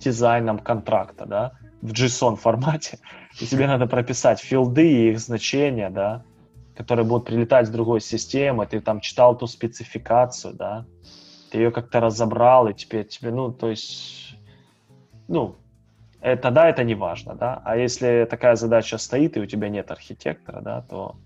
дизайном 0.00 0.58
контракта, 0.58 1.26
да, 1.26 1.52
в 1.82 1.92
JSON 1.92 2.36
формате, 2.36 2.98
и 3.40 3.46
тебе 3.46 3.66
надо 3.66 3.86
прописать 3.86 4.40
филды 4.40 4.88
и 4.88 5.10
их 5.10 5.18
значения, 5.18 5.90
да, 5.90 6.24
которые 6.76 7.06
будут 7.06 7.26
прилетать 7.26 7.66
с 7.66 7.70
другой 7.70 8.00
системы, 8.00 8.66
ты 8.66 8.80
там 8.80 9.00
читал 9.00 9.36
ту 9.36 9.46
спецификацию, 9.46 10.54
да, 10.54 10.84
ты 11.50 11.58
ее 11.58 11.70
как-то 11.70 12.00
разобрал, 12.00 12.68
и 12.68 12.74
теперь 12.74 13.06
тебе, 13.06 13.30
ну, 13.30 13.52
то 13.52 13.70
есть, 13.70 14.36
ну, 15.28 15.56
это, 16.20 16.50
да, 16.50 16.68
это 16.68 16.82
не 16.84 16.94
важно, 16.94 17.34
да, 17.34 17.62
а 17.64 17.76
если 17.76 18.26
такая 18.28 18.56
задача 18.56 18.98
стоит, 18.98 19.36
и 19.36 19.40
у 19.40 19.46
тебя 19.46 19.68
нет 19.68 19.90
архитектора, 19.90 20.60
да, 20.60 20.82
то, 20.82 21.16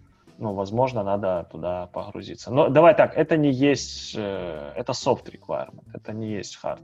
ну, 0.41 0.55
возможно, 0.55 1.05
надо 1.05 1.47
туда 1.53 1.87
погрузиться. 1.89 2.51
Но 2.51 2.71
давай 2.71 2.97
так, 2.97 3.15
это 3.15 3.37
не 3.37 3.53
есть, 3.53 4.15
э, 4.17 4.73
это 4.75 4.93
soft 4.93 5.31
requirement, 5.31 5.85
это 5.93 6.13
не 6.13 6.33
есть 6.33 6.59
hard. 6.63 6.81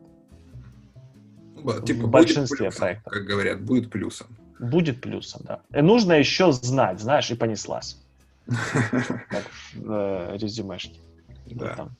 Ну, 1.54 1.80
типа, 1.80 2.06
в 2.06 2.10
большинстве 2.10 2.66
плюсом, 2.66 2.78
проектов. 2.78 3.12
Как 3.12 3.24
говорят, 3.24 3.62
будет 3.62 3.90
плюсом. 3.90 4.26
Будет 4.60 5.00
плюсом, 5.00 5.40
да. 5.44 5.60
И 5.74 5.80
нужно 5.80 6.12
еще 6.12 6.52
знать, 6.52 7.00
знаешь, 7.00 7.30
и 7.30 7.34
понеслась. 7.34 7.96
Как 8.46 9.44
в 9.74 9.90
э, 9.90 10.36
резюмешке. 10.36 11.00
Да. 11.46 11.74
Там, 11.74 11.96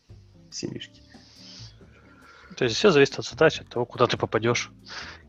CV-шки. 0.50 1.00
То 2.56 2.64
есть 2.64 2.76
все 2.76 2.90
зависит 2.90 3.18
от 3.18 3.24
задачи, 3.24 3.62
от 3.62 3.68
того, 3.68 3.86
куда 3.86 4.06
ты 4.06 4.18
попадешь, 4.18 4.70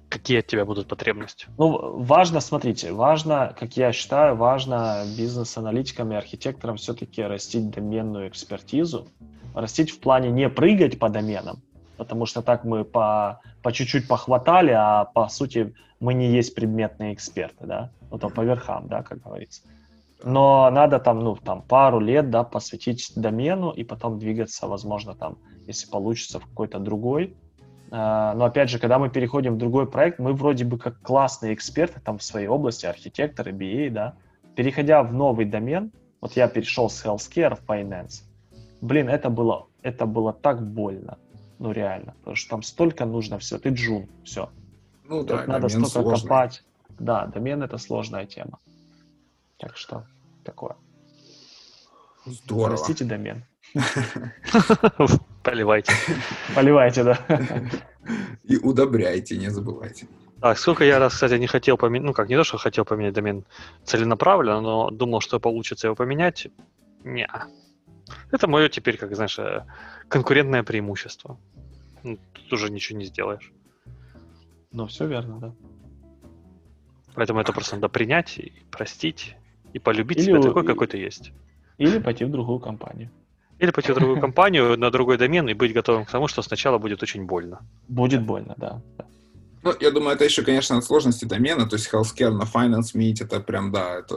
какие 0.09 0.39
от 0.39 0.47
тебя 0.47 0.65
будут 0.65 0.87
потребности. 0.87 1.47
Ну, 1.57 1.97
важно, 1.99 2.39
смотрите, 2.39 2.91
важно, 2.91 3.55
как 3.59 3.75
я 3.77 3.91
считаю, 3.91 4.35
важно 4.35 5.03
бизнес-аналитикам 5.17 6.11
и 6.11 6.15
архитекторам 6.15 6.77
все-таки 6.77 7.21
растить 7.21 7.69
доменную 7.69 8.29
экспертизу, 8.29 9.07
растить 9.53 9.91
в 9.91 9.99
плане 9.99 10.29
не 10.29 10.49
прыгать 10.49 10.99
по 10.99 11.09
доменам, 11.09 11.61
потому 11.97 12.25
что 12.25 12.41
так 12.41 12.63
мы 12.63 12.83
по, 12.83 13.41
по 13.61 13.71
чуть-чуть 13.71 14.07
похватали, 14.07 14.71
а 14.71 15.05
по 15.05 15.27
сути 15.27 15.73
мы 15.99 16.13
не 16.13 16.31
есть 16.31 16.55
предметные 16.55 17.13
эксперты, 17.13 17.65
да, 17.65 17.91
ну 18.11 18.17
там 18.17 18.31
по 18.31 18.41
верхам, 18.41 18.87
да, 18.87 19.03
как 19.03 19.21
говорится. 19.21 19.61
Но 20.23 20.69
надо 20.71 20.99
там, 20.99 21.19
ну, 21.19 21.35
там 21.35 21.61
пару 21.61 21.99
лет, 21.99 22.31
да, 22.31 22.43
посвятить 22.43 23.11
домену 23.15 23.69
и 23.69 23.83
потом 23.83 24.17
двигаться, 24.17 24.67
возможно, 24.67 25.13
там, 25.13 25.37
если 25.67 25.89
получится, 25.89 26.39
в 26.39 26.47
какой-то 26.47 26.79
другой. 26.79 27.35
А, 27.89 28.33
но 28.33 28.45
опять 28.45 28.69
же, 28.69 28.79
когда 28.79 28.99
мы 28.99 29.09
переходим 29.09 29.55
в 29.55 29.57
другой 29.57 29.89
проект, 29.89 30.19
мы 30.19 30.33
вроде 30.33 30.65
бы 30.65 30.77
как 30.77 30.99
классные 31.01 31.53
эксперты 31.53 31.99
там 32.01 32.17
в 32.17 32.23
своей 32.23 32.47
области, 32.47 32.85
архитекторы, 32.85 33.51
BA, 33.51 33.89
да, 33.89 34.15
переходя 34.55 35.03
в 35.03 35.13
новый 35.13 35.45
домен, 35.45 35.91
вот 36.21 36.33
я 36.33 36.47
перешел 36.47 36.89
с 36.89 37.05
healthcare 37.05 37.55
в 37.55 37.69
finance, 37.69 38.23
блин, 38.81 39.09
это 39.09 39.29
было, 39.29 39.67
это 39.81 40.05
было 40.05 40.33
так 40.33 40.61
больно, 40.61 41.17
ну 41.59 41.71
реально, 41.71 42.13
потому 42.19 42.35
что 42.35 42.49
там 42.49 42.63
столько 42.63 43.05
нужно 43.05 43.39
все, 43.39 43.57
ты 43.57 43.69
джун, 43.69 44.07
все. 44.23 44.49
Ну 45.05 45.19
Тут 45.19 45.27
да, 45.27 45.45
надо 45.47 45.69
столько 45.69 45.89
сложный. 45.89 46.27
копать. 46.27 46.63
Да, 46.99 47.27
домен 47.27 47.63
это 47.63 47.77
сложная 47.77 48.25
тема. 48.25 48.59
Так 49.57 49.77
что 49.77 50.05
такое. 50.43 50.75
Здорово. 52.25 52.75
Простите 52.75 53.05
домен. 53.05 53.45
Поливайте. 55.47 55.93
Поливайте, 56.55 57.03
да. 57.03 57.17
И 58.43 58.57
удобряйте, 58.57 59.37
не 59.37 59.49
забывайте. 59.49 60.05
Так, 60.41 60.57
сколько 60.57 60.83
я 60.83 60.99
раз, 60.99 61.13
кстати, 61.13 61.35
не 61.35 61.47
хотел 61.47 61.77
поменять, 61.77 62.05
ну 62.05 62.13
как, 62.13 62.27
не 62.27 62.35
то, 62.35 62.43
что 62.43 62.57
хотел 62.57 62.83
поменять 62.83 63.13
домен 63.13 63.45
целенаправленно, 63.85 64.59
но 64.59 64.91
думал, 64.91 65.21
что 65.21 65.39
получится 65.39 65.87
его 65.87 65.95
поменять. 65.95 66.47
Не. 67.05 67.29
Это 68.29 68.47
мое 68.49 68.67
теперь, 68.67 68.97
как 68.97 69.15
знаешь, 69.15 69.39
э, 69.39 69.63
конкурентное 70.09 70.63
преимущество. 70.63 71.37
Ну, 72.03 72.19
тут 72.33 72.51
уже 72.51 72.69
ничего 72.69 72.99
не 72.99 73.05
сделаешь. 73.05 73.53
Ну, 74.73 74.85
все 74.87 75.07
верно, 75.07 75.39
да. 75.39 75.55
Поэтому 77.15 77.39
это 77.39 77.53
просто 77.53 77.75
надо 77.75 77.87
принять 77.87 78.37
и 78.37 78.51
простить 78.69 79.37
и 79.71 79.79
полюбить 79.79 80.17
или, 80.17 80.25
себя 80.25 80.41
такой, 80.41 80.63
и, 80.63 80.67
какой 80.67 80.87
ты 80.87 80.97
есть. 80.97 81.31
Или 81.77 81.99
пойти 81.99 82.25
в 82.25 82.31
другую 82.31 82.59
компанию. 82.59 83.09
Или 83.59 83.71
пойти 83.71 83.91
в 83.91 83.95
другую 83.95 84.19
компанию, 84.19 84.77
на 84.77 84.91
другой 84.91 85.17
домен 85.17 85.49
и 85.49 85.53
быть 85.53 85.73
готовым 85.73 86.05
к 86.05 86.11
тому, 86.11 86.27
что 86.27 86.41
сначала 86.41 86.77
будет 86.77 87.01
очень 87.03 87.25
больно. 87.25 87.59
Будет 87.87 88.23
больно, 88.23 88.53
да. 88.57 88.81
Ну, 89.63 89.73
я 89.81 89.91
думаю, 89.91 90.15
это 90.15 90.23
еще, 90.23 90.43
конечно, 90.43 90.77
от 90.77 90.85
сложности 90.85 91.25
домена. 91.25 91.67
То 91.67 91.75
есть 91.75 91.89
healthcare 91.91 92.29
на 92.29 92.43
finance 92.43 92.95
meet, 92.95 93.23
это 93.23 93.39
прям, 93.39 93.71
да, 93.71 93.95
это 93.95 94.15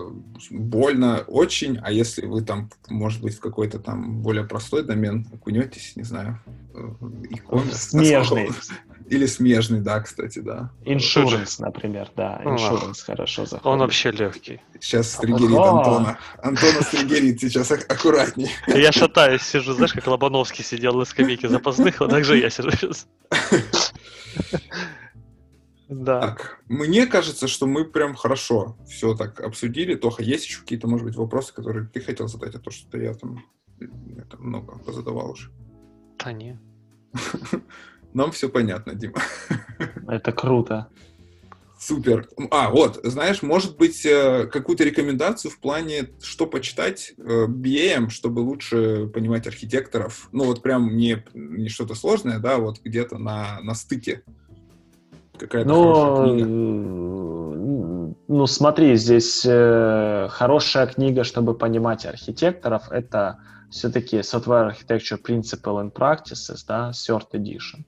больно 0.50 1.24
очень. 1.26 1.78
А 1.82 1.90
если 1.90 2.26
вы 2.26 2.42
там, 2.42 2.70
может 2.88 3.22
быть, 3.22 3.34
в 3.34 3.40
какой-то 3.40 3.78
там 3.78 4.20
более 4.22 4.44
простой 4.44 4.84
домен 4.84 5.26
окунетесь, 5.32 5.96
не 5.96 6.04
знаю, 6.04 6.38
e 6.74 7.72
Смежный. 7.72 8.50
Или 9.10 9.26
смежный, 9.26 9.80
да, 9.80 9.98
кстати, 10.00 10.38
да. 10.38 10.70
Иншуранс, 10.84 11.58
например, 11.58 12.08
да. 12.14 12.40
Иншуранс 12.44 13.02
хорошо 13.02 13.44
заходит. 13.44 13.66
Он 13.66 13.80
вообще 13.80 14.12
легкий. 14.12 14.60
Сейчас 14.80 15.14
стригерит 15.14 15.58
Антона. 15.58 16.16
Антона 16.40 16.82
стригерит 16.82 17.40
сейчас 17.40 17.72
аккуратней. 17.72 18.50
Я 18.68 18.92
шатаюсь, 18.92 19.42
сижу, 19.42 19.72
знаешь, 19.72 19.92
как 19.92 20.06
Лобановский 20.06 20.62
сидел 20.62 20.94
на 20.94 21.04
скамейке 21.04 21.48
запасных, 21.48 21.98
вот 21.98 22.10
так 22.10 22.24
же 22.24 22.38
я 22.38 22.50
сижу 22.50 22.70
сейчас. 22.70 23.08
Да. 25.88 26.20
Так, 26.20 26.62
мне 26.68 27.04
кажется, 27.08 27.48
что 27.48 27.66
мы 27.66 27.84
прям 27.84 28.14
хорошо 28.14 28.76
все 28.88 29.16
так 29.16 29.40
обсудили. 29.40 29.96
Тоха, 29.96 30.22
есть 30.22 30.46
еще 30.46 30.60
какие-то, 30.60 30.86
может 30.86 31.04
быть, 31.04 31.16
вопросы, 31.16 31.52
которые 31.52 31.88
ты 31.88 32.00
хотел 32.00 32.28
задать, 32.28 32.54
а 32.54 32.60
то, 32.60 32.70
что 32.70 32.96
я 32.96 33.12
там, 33.14 33.44
я 33.80 34.22
там 34.22 34.40
много 34.40 34.78
позадавал 34.78 35.32
уже? 35.32 35.50
Да 36.16 36.30
нет. 36.30 36.58
Нам 38.14 38.32
все 38.32 38.48
понятно, 38.48 38.94
Дима. 38.94 39.20
Это 40.08 40.32
круто. 40.32 40.88
Супер. 41.78 42.28
А, 42.50 42.68
вот, 42.68 43.00
знаешь, 43.04 43.40
может 43.40 43.78
быть, 43.78 44.04
э, 44.04 44.46
какую-то 44.46 44.84
рекомендацию 44.84 45.50
в 45.50 45.58
плане, 45.58 46.10
что 46.22 46.46
почитать 46.46 47.14
э, 47.16 47.46
BM, 47.46 48.10
чтобы 48.10 48.40
лучше 48.40 49.06
понимать 49.06 49.46
архитекторов? 49.46 50.28
Ну, 50.30 50.44
вот 50.44 50.60
прям 50.62 50.94
не, 50.96 51.24
не 51.32 51.70
что-то 51.70 51.94
сложное, 51.94 52.38
да, 52.38 52.58
вот 52.58 52.80
где-то 52.84 53.16
на, 53.16 53.60
на 53.62 53.74
стыке 53.74 54.22
Какая-то 55.40 55.68
ну, 55.70 55.94
хорошая 55.94 56.34
книга. 56.34 56.48
Ну, 58.28 58.46
смотри, 58.46 58.94
здесь 58.96 59.42
э, 59.46 60.28
хорошая 60.30 60.86
книга, 60.86 61.24
чтобы 61.24 61.54
понимать 61.54 62.04
архитекторов, 62.04 62.92
это 62.92 63.38
все-таки 63.70 64.18
Software 64.18 64.70
Architecture 64.70 65.18
Principle 65.20 65.82
and 65.82 65.92
Practices, 65.92 66.58
да, 66.68 66.90
Third 66.90 67.30
Edition. 67.32 67.84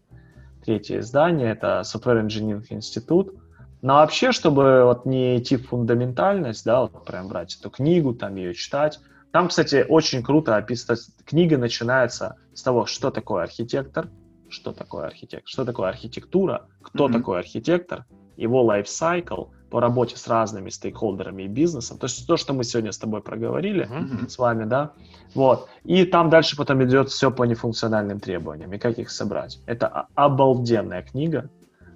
Третье 0.64 1.00
издание, 1.00 1.50
это 1.50 1.82
Software 1.84 2.24
Engineering 2.24 2.68
Institute. 2.70 3.36
Но 3.80 3.94
вообще, 3.94 4.30
чтобы 4.30 4.84
вот 4.84 5.06
не 5.06 5.38
идти 5.38 5.56
в 5.56 5.66
фундаментальность, 5.68 6.64
да, 6.64 6.82
вот 6.82 7.04
прям 7.04 7.28
брать 7.28 7.56
эту 7.58 7.68
книгу, 7.68 8.14
там 8.14 8.36
ее 8.36 8.54
читать, 8.54 9.00
там, 9.32 9.48
кстати, 9.48 9.84
очень 9.88 10.22
круто 10.22 10.56
описано. 10.56 10.98
Книга 11.24 11.56
начинается 11.58 12.36
с 12.54 12.62
того, 12.62 12.86
что 12.86 13.10
такое 13.10 13.42
архитектор, 13.42 14.08
что 14.50 14.72
такое 14.72 15.06
архитектор, 15.06 15.48
что 15.48 15.64
такое 15.64 15.88
архитектура, 15.88 16.66
кто 16.82 17.08
mm-hmm. 17.08 17.12
такой 17.12 17.38
архитектор, 17.38 18.04
его 18.36 18.62
лайфсайкл 18.62 19.46
по 19.73 19.81
работе 19.81 20.18
с 20.18 20.29
разными 20.29 20.68
стейкхолдерами 20.68 21.45
и 21.45 21.49
бизнесом. 21.49 21.97
То 21.97 22.05
есть 22.05 22.27
то, 22.27 22.37
что 22.37 22.53
мы 22.53 22.62
сегодня 22.62 22.93
с 22.93 22.99
тобой 22.99 23.23
проговорили 23.23 23.89
mm-hmm. 23.89 24.29
с 24.29 24.37
вами, 24.37 24.64
да. 24.64 24.91
Вот. 25.35 25.66
И 25.85 26.05
там 26.05 26.29
дальше 26.29 26.59
потом 26.59 26.85
идет 26.85 27.09
все 27.09 27.31
по 27.31 27.45
нефункциональным 27.45 28.20
требованиям 28.20 28.70
и 28.75 28.79
как 28.79 28.99
их 28.99 29.11
собрать. 29.11 29.61
Это 29.64 30.09
обалденная 30.14 31.03
книга. 31.03 31.49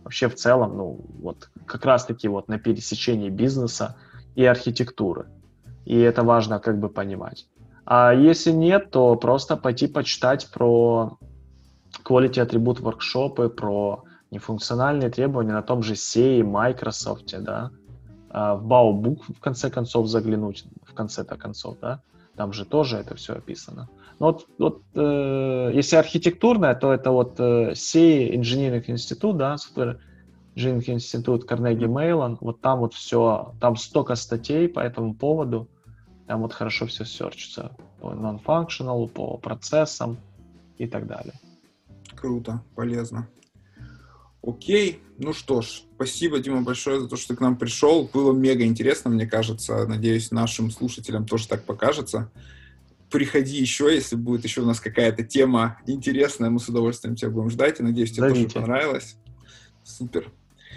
Вообще 0.04 0.30
в 0.30 0.36
целом, 0.36 0.74
ну, 0.78 1.00
вот 1.20 1.50
как 1.66 1.84
раз-таки 1.84 2.28
вот 2.28 2.48
на 2.48 2.58
пересечении 2.58 3.28
бизнеса 3.28 3.96
и 4.36 4.46
архитектуры. 4.46 5.26
И 5.84 5.98
это 5.98 6.22
важно 6.22 6.60
как 6.60 6.78
бы 6.78 6.88
понимать. 6.88 7.46
А 7.84 8.14
если 8.14 8.52
нет, 8.52 8.90
то 8.90 9.16
просто 9.16 9.58
пойти 9.58 9.86
почитать 9.86 10.48
про 10.50 11.18
quality 12.02 12.40
атрибут 12.40 12.80
воркшопы, 12.80 13.50
про 13.50 14.05
нефункциональные 14.30 15.10
требования 15.10 15.52
на 15.52 15.62
том 15.62 15.82
же 15.82 15.94
SEI, 15.94 16.42
Microsoft, 16.42 17.34
да, 17.42 17.70
а 18.30 18.54
в 18.54 18.66
Baobook 18.66 19.34
в 19.34 19.40
конце 19.40 19.70
концов 19.70 20.08
заглянуть, 20.08 20.64
в 20.84 20.94
конце-то 20.94 21.36
концов, 21.36 21.78
да, 21.80 22.02
там 22.36 22.52
же 22.52 22.64
тоже 22.64 22.98
это 22.98 23.14
все 23.14 23.34
описано. 23.34 23.88
Но 24.18 24.26
вот, 24.26 24.46
вот 24.58 24.82
э, 24.94 25.70
если 25.74 25.96
архитектурное, 25.96 26.74
то 26.74 26.92
это 26.92 27.10
вот 27.10 27.38
э, 27.38 27.72
SEI 27.72 28.34
Engineering 28.34 28.86
Institute, 28.86 29.34
да, 29.34 29.56
Software 29.56 29.98
Engineering 30.54 30.96
Institute 30.96 31.46
Carnegie 31.46 31.86
Mellon, 31.86 32.38
вот 32.40 32.60
там 32.60 32.80
вот 32.80 32.94
все, 32.94 33.54
там 33.60 33.76
столько 33.76 34.14
статей 34.14 34.68
по 34.68 34.80
этому 34.80 35.14
поводу, 35.14 35.68
там 36.26 36.42
вот 36.42 36.52
хорошо 36.52 36.86
все 36.86 37.04
серчится 37.04 37.72
по 38.00 38.08
non-functional, 38.08 39.08
по 39.08 39.36
процессам 39.36 40.16
и 40.78 40.86
так 40.86 41.06
далее. 41.06 41.34
Круто, 42.14 42.62
полезно. 42.74 43.28
Окей, 44.46 45.02
ну 45.18 45.32
что 45.32 45.60
ж, 45.60 45.82
спасибо, 45.96 46.38
Дима, 46.38 46.62
большое 46.62 47.00
за 47.00 47.08
то, 47.08 47.16
что 47.16 47.28
ты 47.28 47.36
к 47.36 47.40
нам 47.40 47.56
пришел. 47.56 48.08
Было 48.12 48.32
мега 48.32 48.64
интересно, 48.64 49.10
мне 49.10 49.26
кажется. 49.26 49.86
Надеюсь, 49.86 50.30
нашим 50.30 50.70
слушателям 50.70 51.26
тоже 51.26 51.48
так 51.48 51.64
покажется. 51.64 52.30
Приходи 53.10 53.56
еще, 53.56 53.92
если 53.92 54.14
будет 54.14 54.44
еще 54.44 54.60
у 54.60 54.66
нас 54.66 54.78
какая-то 54.78 55.24
тема 55.24 55.80
интересная, 55.86 56.50
мы 56.50 56.60
с 56.60 56.68
удовольствием 56.68 57.16
тебя 57.16 57.30
будем 57.30 57.50
ждать. 57.50 57.80
И 57.80 57.82
надеюсь, 57.82 58.12
тебе 58.12 58.28
Зовите. 58.28 58.44
тоже 58.44 58.66
понравилось. 58.66 59.16
Супер. 59.82 60.30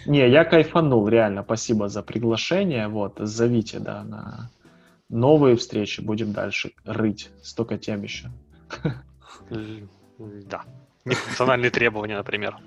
Не, 0.08 0.28
я 0.30 0.46
кайфанул, 0.46 1.08
реально. 1.08 1.44
Спасибо 1.44 1.90
за 1.90 2.02
приглашение. 2.02 2.88
Вот, 2.88 3.18
зовите, 3.20 3.80
да, 3.80 4.04
на 4.04 4.50
новые 5.10 5.56
встречи, 5.56 6.02
будем 6.02 6.32
дальше 6.32 6.72
рыть. 6.86 7.30
Столько 7.44 7.78
тем 7.78 8.02
еще. 8.02 8.32
Да. 10.20 10.64
Нефункциональные 11.06 11.72
требования, 11.72 12.18
например. 12.18 12.58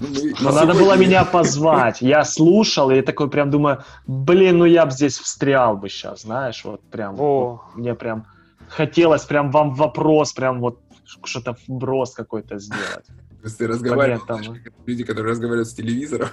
Ну, 0.00 0.08
Но 0.40 0.52
надо 0.52 0.74
было 0.74 0.96
меня 0.96 1.24
позвать. 1.24 2.00
Я 2.00 2.24
слушал 2.24 2.90
и 2.90 3.00
такой 3.00 3.30
прям 3.30 3.50
думаю, 3.50 3.84
блин, 4.06 4.58
ну 4.58 4.64
я 4.64 4.86
бы 4.86 4.92
здесь 4.92 5.18
встрял 5.18 5.76
бы 5.76 5.88
сейчас, 5.88 6.22
знаешь, 6.22 6.64
вот 6.64 6.82
прям. 6.90 7.14
Вот, 7.14 7.60
мне 7.74 7.94
прям 7.94 8.26
хотелось 8.68 9.24
прям 9.24 9.50
вам 9.50 9.74
вопрос, 9.74 10.32
прям 10.32 10.60
вот 10.60 10.80
что-то 11.22 11.56
вброс 11.68 12.14
какой-то 12.14 12.58
сделать. 12.58 13.06
То 13.06 13.48
есть 13.48 13.58
ты 13.58 13.66
разговариваешь, 13.66 14.22
там... 14.26 14.40
люди, 14.86 15.04
которые 15.04 15.32
разговаривают 15.32 15.68
с 15.68 15.74
телевизором. 15.74 16.28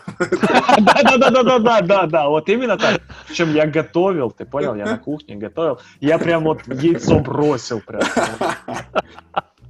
Да-да-да-да-да-да, 0.79 2.29
вот 2.29 2.47
именно 2.47 2.77
так. 2.77 3.01
Причем 3.27 3.53
я 3.53 3.67
готовил, 3.67 4.31
ты 4.31 4.45
понял, 4.45 4.75
я 4.75 4.85
на 4.85 4.97
кухне 4.97 5.35
готовил. 5.35 5.79
Я 5.99 6.17
прям 6.17 6.43
вот 6.45 6.65
яйцо 6.67 7.19
бросил 7.19 7.81
прям. 7.81 8.01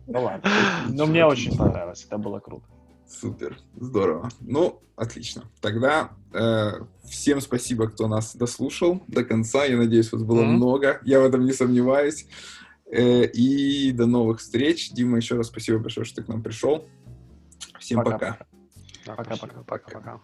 Ну 0.07 0.23
ладно. 0.23 0.49
Но 0.89 1.05
мне 1.05 1.25
очень 1.25 1.57
понравилось, 1.57 2.05
это 2.05 2.17
было 2.17 2.39
круто. 2.39 2.65
Супер, 3.11 3.57
здорово. 3.75 4.29
Ну, 4.39 4.81
отлично. 4.95 5.43
Тогда 5.59 6.11
э, 6.33 6.71
всем 7.03 7.41
спасибо, 7.41 7.89
кто 7.89 8.07
нас 8.07 8.35
дослушал 8.35 9.03
до 9.07 9.25
конца. 9.25 9.65
Я 9.65 9.77
надеюсь, 9.77 10.11
вас 10.11 10.23
было 10.23 10.43
mm-hmm. 10.43 10.47
много. 10.47 11.01
Я 11.03 11.19
в 11.19 11.25
этом 11.25 11.45
не 11.45 11.51
сомневаюсь. 11.51 12.25
Э, 12.89 13.25
и 13.25 13.91
до 13.91 14.05
новых 14.05 14.39
встреч. 14.39 14.91
Дима, 14.91 15.17
еще 15.17 15.35
раз 15.35 15.47
спасибо 15.47 15.79
большое, 15.79 16.05
что 16.05 16.17
ты 16.17 16.23
к 16.23 16.27
нам 16.29 16.41
пришел. 16.41 16.87
Всем 17.79 18.03
пока. 18.03 18.39
Пока-пока. 19.05 20.21